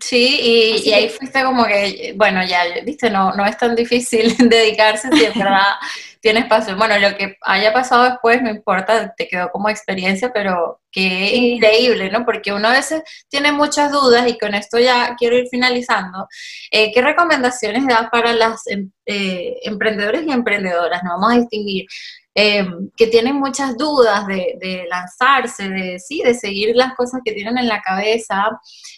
Sí, 0.00 0.80
y, 0.84 0.92
ahí 0.92 1.08
fuiste 1.08 1.44
como 1.44 1.64
que, 1.64 2.14
bueno, 2.16 2.44
ya, 2.44 2.64
viste, 2.84 3.08
no, 3.10 3.32
no 3.32 3.46
es 3.46 3.56
tan 3.56 3.76
difícil 3.76 4.36
dedicarse 4.50 5.08
si 5.12 5.24
es 5.24 5.34
verdad 5.34 5.76
tiene 6.24 6.40
espacio. 6.40 6.74
Bueno, 6.78 6.98
lo 6.98 7.14
que 7.18 7.36
haya 7.42 7.70
pasado 7.70 8.04
después 8.04 8.40
no 8.40 8.48
importa, 8.48 9.14
te 9.14 9.28
quedó 9.28 9.50
como 9.50 9.68
experiencia, 9.68 10.32
pero 10.32 10.80
qué 10.90 11.36
increíble, 11.36 12.10
¿no? 12.10 12.24
Porque 12.24 12.50
uno 12.50 12.68
a 12.68 12.72
veces 12.72 13.02
tiene 13.28 13.52
muchas 13.52 13.92
dudas 13.92 14.26
y 14.26 14.38
con 14.38 14.54
esto 14.54 14.78
ya 14.78 15.16
quiero 15.18 15.36
ir 15.36 15.48
finalizando. 15.50 16.26
Eh, 16.70 16.92
¿Qué 16.94 17.02
recomendaciones 17.02 17.86
das 17.86 18.08
para 18.10 18.32
las 18.32 18.66
em, 18.68 18.90
eh, 19.04 19.56
emprendedores 19.64 20.26
y 20.26 20.32
emprendedoras? 20.32 21.02
No 21.04 21.10
vamos 21.20 21.34
a 21.34 21.40
distinguir. 21.40 21.84
Em, 22.34 22.90
que 22.96 23.06
tienen 23.08 23.36
muchas 23.36 23.76
dudas 23.76 24.26
de, 24.26 24.56
de, 24.58 24.86
lanzarse, 24.88 25.68
de 25.68 25.98
sí, 25.98 26.22
de 26.24 26.32
seguir 26.32 26.74
las 26.74 26.94
cosas 26.94 27.20
que 27.22 27.32
tienen 27.32 27.58
en 27.58 27.68
la 27.68 27.82
cabeza, 27.82 28.48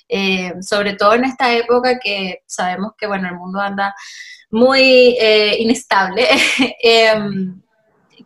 eh, 0.09 0.55
sobre 0.63 0.95
todo 0.95 1.15
en 1.15 1.25
esta 1.25 1.53
época 1.53 1.99
que 1.99 2.43
sabemos 2.47 2.93
que, 2.97 3.09
bueno, 3.09 3.29
el 3.29 3.35
mundo 3.35 3.61
anda 3.61 3.95
muy 4.57 5.17
eh, 5.21 5.57
inestable. 5.59 6.27
Em, 6.83 7.61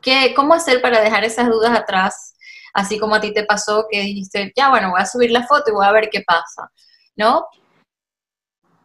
¿qué, 0.01 0.33
¿Cómo 0.35 0.55
hacer 0.55 0.81
para 0.81 1.01
dejar 1.01 1.25
esas 1.25 1.49
dudas 1.49 1.77
atrás? 1.77 2.35
Así 2.73 2.99
como 2.99 3.17
a 3.17 3.21
ti 3.21 3.33
te 3.35 3.45
pasó 3.45 3.87
que 3.91 4.01
dijiste, 4.01 4.53
ya 4.57 4.71
bueno, 4.71 4.91
voy 4.91 5.01
a 5.01 5.07
subir 5.07 5.33
la 5.33 5.47
foto 5.47 5.71
y 5.71 5.75
voy 5.75 5.85
a 5.85 5.93
ver 5.93 6.09
qué 6.09 6.23
pasa, 6.25 6.71
¿no? 7.17 7.47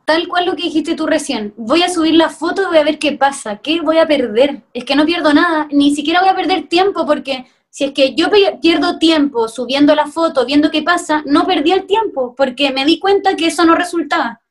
Tal 0.06 0.28
cual 0.28 0.48
lo 0.48 0.56
que 0.56 0.64
dijiste 0.64 0.96
tú 0.96 1.06
recién, 1.06 1.54
voy 1.56 1.84
a 1.84 1.90
subir 1.90 2.16
la 2.16 2.30
foto 2.30 2.64
y 2.64 2.66
voy 2.66 2.78
a 2.80 2.84
ver 2.84 2.98
qué 2.98 3.12
pasa, 3.12 3.58
qué 3.58 3.82
voy 3.82 4.00
a 4.00 4.08
perder. 4.08 4.64
Es 4.74 4.84
que 4.84 4.96
no 4.96 5.06
pierdo 5.06 5.32
nada, 5.32 5.68
ni 5.72 5.94
siquiera 5.96 6.22
voy 6.22 6.30
a 6.30 6.36
perder 6.36 6.68
tiempo 6.68 7.06
porque 7.06 7.46
si 7.70 7.86
es 7.86 7.92
que 7.92 8.16
yo 8.16 8.30
pierdo 8.60 8.98
tiempo 8.98 9.48
subiendo 9.48 9.94
la 9.94 10.08
foto, 10.08 10.46
viendo 10.46 10.72
qué 10.72 10.82
pasa, 10.82 11.22
no 11.28 11.46
perdí 11.46 11.74
el 11.74 11.86
tiempo 11.86 12.34
porque 12.36 12.72
me 12.72 12.86
di 12.86 13.00
cuenta 13.00 13.36
que 13.36 13.48
eso 13.48 13.66
no 13.66 13.76
resultaba. 13.76 14.42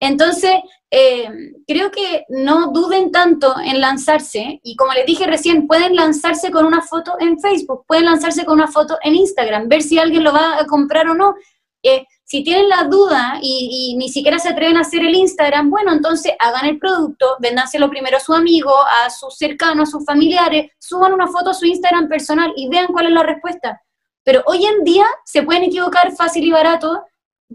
Entonces, 0.00 0.56
eh, 0.96 1.28
creo 1.66 1.90
que 1.90 2.24
no 2.28 2.70
duden 2.70 3.10
tanto 3.10 3.52
en 3.58 3.80
lanzarse 3.80 4.60
y 4.62 4.76
como 4.76 4.92
les 4.92 5.04
dije 5.04 5.26
recién, 5.26 5.66
pueden 5.66 5.96
lanzarse 5.96 6.52
con 6.52 6.64
una 6.64 6.82
foto 6.82 7.16
en 7.18 7.40
Facebook, 7.40 7.84
pueden 7.88 8.04
lanzarse 8.04 8.44
con 8.44 8.54
una 8.54 8.68
foto 8.68 8.96
en 9.02 9.16
Instagram, 9.16 9.68
ver 9.68 9.82
si 9.82 9.98
alguien 9.98 10.22
lo 10.22 10.32
va 10.32 10.56
a 10.56 10.66
comprar 10.66 11.08
o 11.08 11.14
no. 11.14 11.34
Eh, 11.82 12.06
si 12.22 12.44
tienen 12.44 12.68
la 12.68 12.84
duda 12.84 13.40
y, 13.42 13.96
ni 13.98 14.08
siquiera 14.08 14.38
se 14.38 14.50
atreven 14.50 14.76
a 14.76 14.82
hacer 14.82 15.00
el 15.00 15.16
Instagram, 15.16 15.68
bueno, 15.68 15.90
entonces 15.92 16.32
hagan 16.38 16.66
el 16.66 16.78
producto, 16.78 17.38
véndanselo 17.40 17.90
primero 17.90 18.18
a 18.18 18.20
su 18.20 18.32
amigo, 18.32 18.72
a 19.04 19.10
sus 19.10 19.36
cercanos, 19.36 19.88
a 19.88 19.90
sus 19.90 20.06
familiares, 20.06 20.70
suban 20.78 21.12
una 21.12 21.26
foto 21.26 21.50
a 21.50 21.54
su 21.54 21.66
Instagram 21.66 22.08
personal 22.08 22.52
y 22.54 22.68
vean 22.68 22.86
cuál 22.86 23.06
es 23.06 23.12
la 23.12 23.24
respuesta. 23.24 23.82
Pero 24.22 24.44
hoy 24.46 24.64
en 24.64 24.84
día 24.84 25.06
se 25.24 25.42
pueden 25.42 25.64
equivocar 25.64 26.12
fácil 26.12 26.44
y 26.44 26.52
barato 26.52 27.02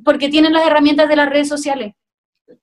porque 0.03 0.27
tienen 0.27 0.51
las 0.51 0.67
herramientas 0.67 1.07
de 1.07 1.15
las 1.15 1.29
redes 1.29 1.47
sociales. 1.47 1.93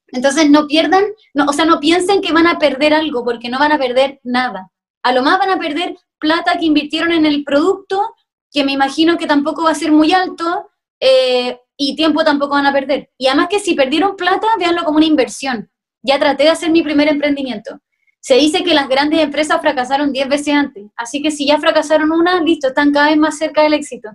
Entonces 0.09 0.51
no 0.51 0.67
pierdan, 0.67 1.05
no, 1.35 1.47
o 1.47 1.53
sea, 1.53 1.65
no 1.65 1.81
piensen 1.81 2.21
que 2.21 2.33
van 2.33 2.47
a 2.47 2.59
perder 2.59 2.95
algo 2.95 3.25
porque 3.25 3.49
no 3.49 3.59
van 3.59 3.73
a 3.73 3.79
perder 3.79 4.21
nada. 4.23 4.71
A 5.03 5.13
lo 5.13 5.23
más 5.23 5.39
van 5.39 5.51
a 5.51 5.59
perder 5.59 5.97
plata 6.19 6.59
que 6.59 6.67
invirtieron 6.67 7.13
en 7.13 7.27
el 7.27 7.45
producto, 7.45 8.15
que 8.51 8.65
me 8.65 8.73
imagino 8.73 9.19
que 9.19 9.27
tampoco 9.27 9.65
va 9.65 9.71
a 9.71 9.75
ser 9.75 9.93
muy 9.93 10.13
alto, 10.13 10.71
eh, 11.01 11.61
y 11.77 11.95
tiempo 11.95 12.25
tampoco 12.25 12.55
van 12.55 12.67
a 12.67 12.73
perder. 12.73 13.11
Y 13.19 13.27
además 13.27 13.49
que 13.51 13.59
si 13.59 13.75
perdieron 13.75 14.17
plata, 14.17 14.47
véanlo 14.59 14.85
como 14.85 14.97
una 14.97 15.07
inversión. 15.07 15.71
Ya 16.03 16.19
traté 16.19 16.45
de 16.45 16.51
hacer 16.51 16.71
mi 16.71 16.83
primer 16.83 17.09
emprendimiento. 17.09 17.81
Se 18.21 18.35
dice 18.37 18.65
que 18.65 18.75
las 18.75 18.89
grandes 18.89 19.21
empresas 19.21 19.61
fracasaron 19.61 20.13
10 20.13 20.29
veces 20.29 20.55
antes, 20.55 20.85
así 20.97 21.23
que 21.23 21.31
si 21.31 21.47
ya 21.47 21.59
fracasaron 21.59 22.11
una, 22.11 22.41
listo, 22.41 22.69
están 22.69 22.93
cada 22.93 23.09
vez 23.09 23.17
más 23.19 23.39
cerca 23.39 23.63
del 23.63 23.75
éxito. 23.75 24.11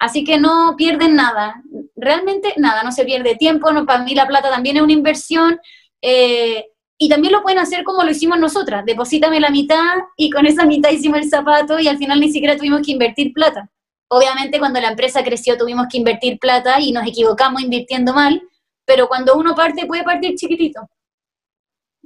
Así 0.00 0.24
que 0.24 0.38
no 0.38 0.76
pierden 0.78 1.14
nada, 1.14 1.62
realmente 1.94 2.54
nada, 2.56 2.82
no 2.82 2.90
se 2.90 3.04
pierde 3.04 3.36
tiempo, 3.36 3.70
no, 3.70 3.84
para 3.84 4.02
mí 4.02 4.14
la 4.14 4.26
plata 4.26 4.48
también 4.48 4.78
es 4.78 4.82
una 4.82 4.94
inversión, 4.94 5.60
eh, 6.00 6.64
y 6.96 7.08
también 7.10 7.34
lo 7.34 7.42
pueden 7.42 7.58
hacer 7.58 7.84
como 7.84 8.02
lo 8.02 8.10
hicimos 8.10 8.38
nosotras, 8.38 8.84
deposítame 8.86 9.40
la 9.40 9.50
mitad 9.50 9.96
y 10.16 10.30
con 10.30 10.46
esa 10.46 10.64
mitad 10.64 10.90
hicimos 10.90 11.18
el 11.18 11.28
zapato 11.28 11.78
y 11.78 11.86
al 11.86 11.98
final 11.98 12.18
ni 12.18 12.32
siquiera 12.32 12.56
tuvimos 12.56 12.80
que 12.82 12.92
invertir 12.92 13.32
plata. 13.34 13.70
Obviamente 14.08 14.58
cuando 14.58 14.80
la 14.80 14.88
empresa 14.88 15.22
creció 15.22 15.58
tuvimos 15.58 15.86
que 15.90 15.98
invertir 15.98 16.38
plata 16.38 16.80
y 16.80 16.92
nos 16.92 17.06
equivocamos 17.06 17.62
invirtiendo 17.62 18.14
mal, 18.14 18.42
pero 18.86 19.06
cuando 19.06 19.34
uno 19.34 19.54
parte 19.54 19.86
puede 19.86 20.02
partir 20.02 20.34
chiquitito. 20.34 20.88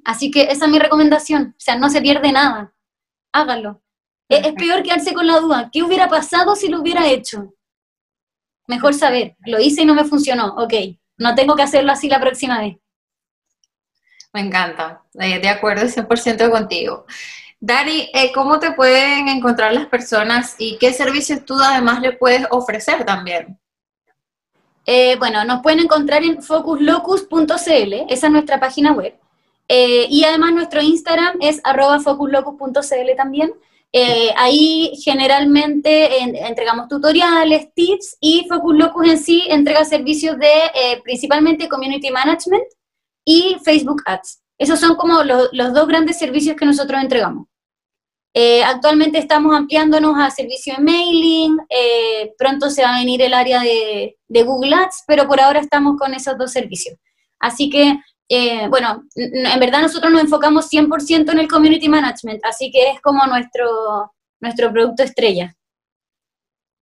Así 0.05 0.33
que 0.33 0.43
esa 0.43 0.65
es 0.65 0.71
mi 0.71 0.81
recomendación, 0.81 1.55
o 1.57 1.61
sea, 1.61 1.77
no 1.77 1.89
se 1.91 2.03
pierde 2.03 2.33
nada, 2.33 2.73
háganlo. 3.33 3.83
Es, 4.29 4.47
es 4.47 4.53
peor 4.55 4.83
quedarse 4.83 5.15
con 5.15 5.29
la 5.29 5.39
duda, 5.39 5.71
¿qué 5.73 5.85
hubiera 5.85 6.09
pasado 6.09 6.57
si 6.57 6.69
lo 6.69 6.81
hubiera 6.81 7.09
hecho? 7.09 7.55
Mejor 8.67 8.95
saber, 8.95 9.37
lo 9.47 9.61
hice 9.61 9.83
y 9.83 9.87
no 9.87 9.95
me 9.95 10.05
funcionó, 10.05 10.55
ok, 10.57 10.75
no 11.19 11.35
tengo 11.35 11.55
que 11.55 11.63
hacerlo 11.63 11.93
así 11.93 12.09
la 12.09 12.21
próxima 12.21 12.61
vez. 12.61 12.77
Me 14.33 14.41
encanta, 14.41 15.03
eh, 15.21 15.39
de 15.39 15.49
acuerdo 15.49 15.87
100% 15.87 16.51
contigo. 16.51 17.07
Dani, 17.61 18.11
eh, 18.13 18.33
¿cómo 18.35 18.59
te 18.59 18.73
pueden 18.73 19.29
encontrar 19.29 19.73
las 19.73 19.87
personas 19.87 20.57
y 20.59 20.77
qué 20.79 20.93
servicios 20.93 21.45
tú 21.45 21.55
además 21.61 22.01
le 22.01 22.13
puedes 22.13 22.47
ofrecer 22.51 23.05
también? 23.05 23.59
Eh, 24.87 25.17
bueno, 25.19 25.45
nos 25.45 25.63
pueden 25.63 25.81
encontrar 25.81 26.23
en 26.23 26.43
focuslocus.cl, 26.43 27.93
esa 28.11 28.27
es 28.27 28.33
nuestra 28.33 28.61
página 28.61 28.93
web. 28.93 29.15
Eh, 29.69 30.07
y 30.11 30.25
además 30.25 30.53
nuestro 30.53 30.83
Instagram 30.83 31.39
es 31.41 31.61
arroba 31.65 32.01
focuslocus.cl 32.01 33.17
también. 33.17 33.55
Ahí 34.37 34.93
generalmente 35.03 36.19
entregamos 36.47 36.89
tutoriales, 36.89 37.73
tips 37.75 38.17
y 38.21 38.47
Focus 38.49 38.77
Locus 38.77 39.09
en 39.09 39.19
sí 39.19 39.45
entrega 39.49 39.85
servicios 39.85 40.37
de 40.39 41.01
principalmente 41.03 41.69
Community 41.69 42.11
Management 42.11 42.65
y 43.25 43.57
Facebook 43.65 44.03
Ads. 44.05 44.43
Esos 44.59 44.81
son 44.81 44.97
como 44.97 45.23
los 45.25 45.75
dos 45.75 45.87
grandes 45.87 46.19
servicios 46.19 46.57
que 46.57 46.67
nosotros 46.67 47.01
entregamos. 47.01 47.47
Eh, 48.37 48.65
actualmente 48.65 49.19
estamos 49.19 49.55
ampliándonos 49.55 50.17
a 50.19 50.29
servicio 50.29 50.75
de 50.77 50.83
mailing, 50.83 51.57
eh, 51.69 52.35
pronto 52.37 52.69
se 52.69 52.83
va 52.83 52.97
a 52.97 52.99
venir 52.99 53.23
el 53.23 53.33
área 53.33 53.61
de, 53.61 54.17
Google 54.29 54.75
Ads, 54.75 55.05
pero 55.07 55.29
por 55.29 55.41
ahora 55.41 55.61
estamos 55.61 55.97
con 55.97 56.13
esos 56.15 56.37
dos 56.37 56.51
servicios. 56.51 56.99
Así 57.39 57.71
que, 57.71 57.97
eh, 58.29 58.69
bueno, 58.69 59.05
en 59.15 59.61
verdad 59.61 59.83
nosotros 59.83 60.13
nos 60.13 60.23
enfocamos 60.23 60.71
100% 60.71 61.33
en 61.33 61.39
el 61.39 61.49
community 61.49 61.89
management, 61.89 62.45
así 62.45 62.71
que 62.71 62.91
es 62.91 63.01
como 63.01 63.27
nuestro, 63.27 64.13
nuestro 64.41 64.73
producto 64.73 65.03
estrella. 65.03 65.55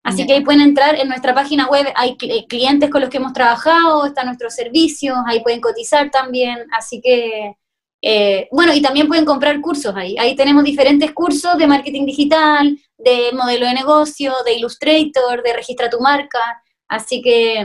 Así 0.04 0.26
que 0.26 0.32
ahí 0.32 0.40
pueden 0.44 0.62
entrar 0.62 0.96
en 0.96 1.08
nuestra 1.08 1.32
página 1.32 1.68
web, 1.68 1.86
hay 1.94 2.16
clientes 2.16 2.90
con 2.90 3.00
los 3.00 3.08
que 3.08 3.18
hemos 3.18 3.32
trabajado, 3.32 4.04
están 4.04 4.26
nuestros 4.26 4.54
servicios, 4.54 5.16
ahí 5.26 5.40
pueden 5.40 5.60
cotizar 5.60 6.10
también, 6.10 6.66
así 6.72 7.00
que 7.00 7.56
eh, 8.04 8.48
bueno, 8.50 8.74
y 8.74 8.82
también 8.82 9.06
pueden 9.06 9.24
comprar 9.24 9.60
cursos 9.60 9.94
ahí. 9.94 10.16
Ahí 10.18 10.34
tenemos 10.34 10.64
diferentes 10.64 11.12
cursos 11.12 11.56
de 11.56 11.68
marketing 11.68 12.04
digital, 12.04 12.76
de 12.98 13.30
modelo 13.32 13.66
de 13.66 13.74
negocio, 13.74 14.34
de 14.44 14.54
Illustrator, 14.54 15.42
de 15.42 15.52
registra 15.52 15.88
tu 15.88 16.00
marca. 16.00 16.62
Así 16.88 17.22
que 17.22 17.64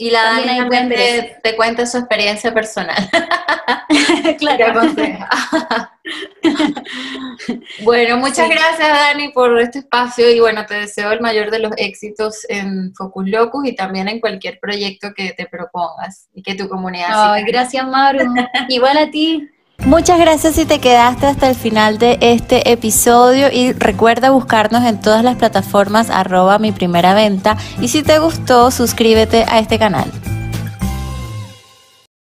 y 0.00 0.08
la 0.08 0.22
Dani 0.22 0.88
te, 0.88 1.36
te, 1.42 1.56
cuenta 1.56 1.84
su 1.84 1.98
experiencia 1.98 2.54
personal. 2.54 2.96
claro. 4.38 4.80
bueno, 7.84 8.16
muchas 8.16 8.48
gracias 8.48 8.88
Dani 8.88 9.28
por 9.28 9.60
este 9.60 9.80
espacio 9.80 10.30
y 10.30 10.40
bueno, 10.40 10.64
te 10.64 10.72
deseo 10.72 11.12
el 11.12 11.20
mayor 11.20 11.50
de 11.50 11.58
los 11.58 11.72
éxitos 11.76 12.46
en 12.48 12.94
Focus 12.94 13.28
Locus 13.28 13.66
y 13.66 13.74
también 13.74 14.08
en 14.08 14.20
cualquier 14.20 14.58
proyecto 14.58 15.12
que 15.14 15.34
te 15.34 15.44
propongas 15.44 16.30
y 16.32 16.42
que 16.42 16.54
tu 16.54 16.66
comunidad. 16.66 17.34
Ay, 17.34 17.44
gracias 17.44 17.86
Maru. 17.86 18.24
Igual 18.70 18.96
a 18.96 19.10
ti. 19.10 19.50
Muchas 19.86 20.18
gracias 20.18 20.56
si 20.56 20.66
te 20.66 20.78
quedaste 20.78 21.26
hasta 21.26 21.48
el 21.48 21.56
final 21.56 21.98
de 21.98 22.18
este 22.20 22.70
episodio 22.70 23.50
y 23.50 23.72
recuerda 23.72 24.30
buscarnos 24.30 24.84
en 24.84 25.00
todas 25.00 25.24
las 25.24 25.36
plataformas 25.36 26.10
arroba 26.10 26.58
mi 26.58 26.70
primera 26.70 27.14
venta 27.14 27.56
y 27.80 27.88
si 27.88 28.02
te 28.02 28.18
gustó 28.18 28.70
suscríbete 28.70 29.44
a 29.48 29.58
este 29.58 29.78
canal. 29.78 30.10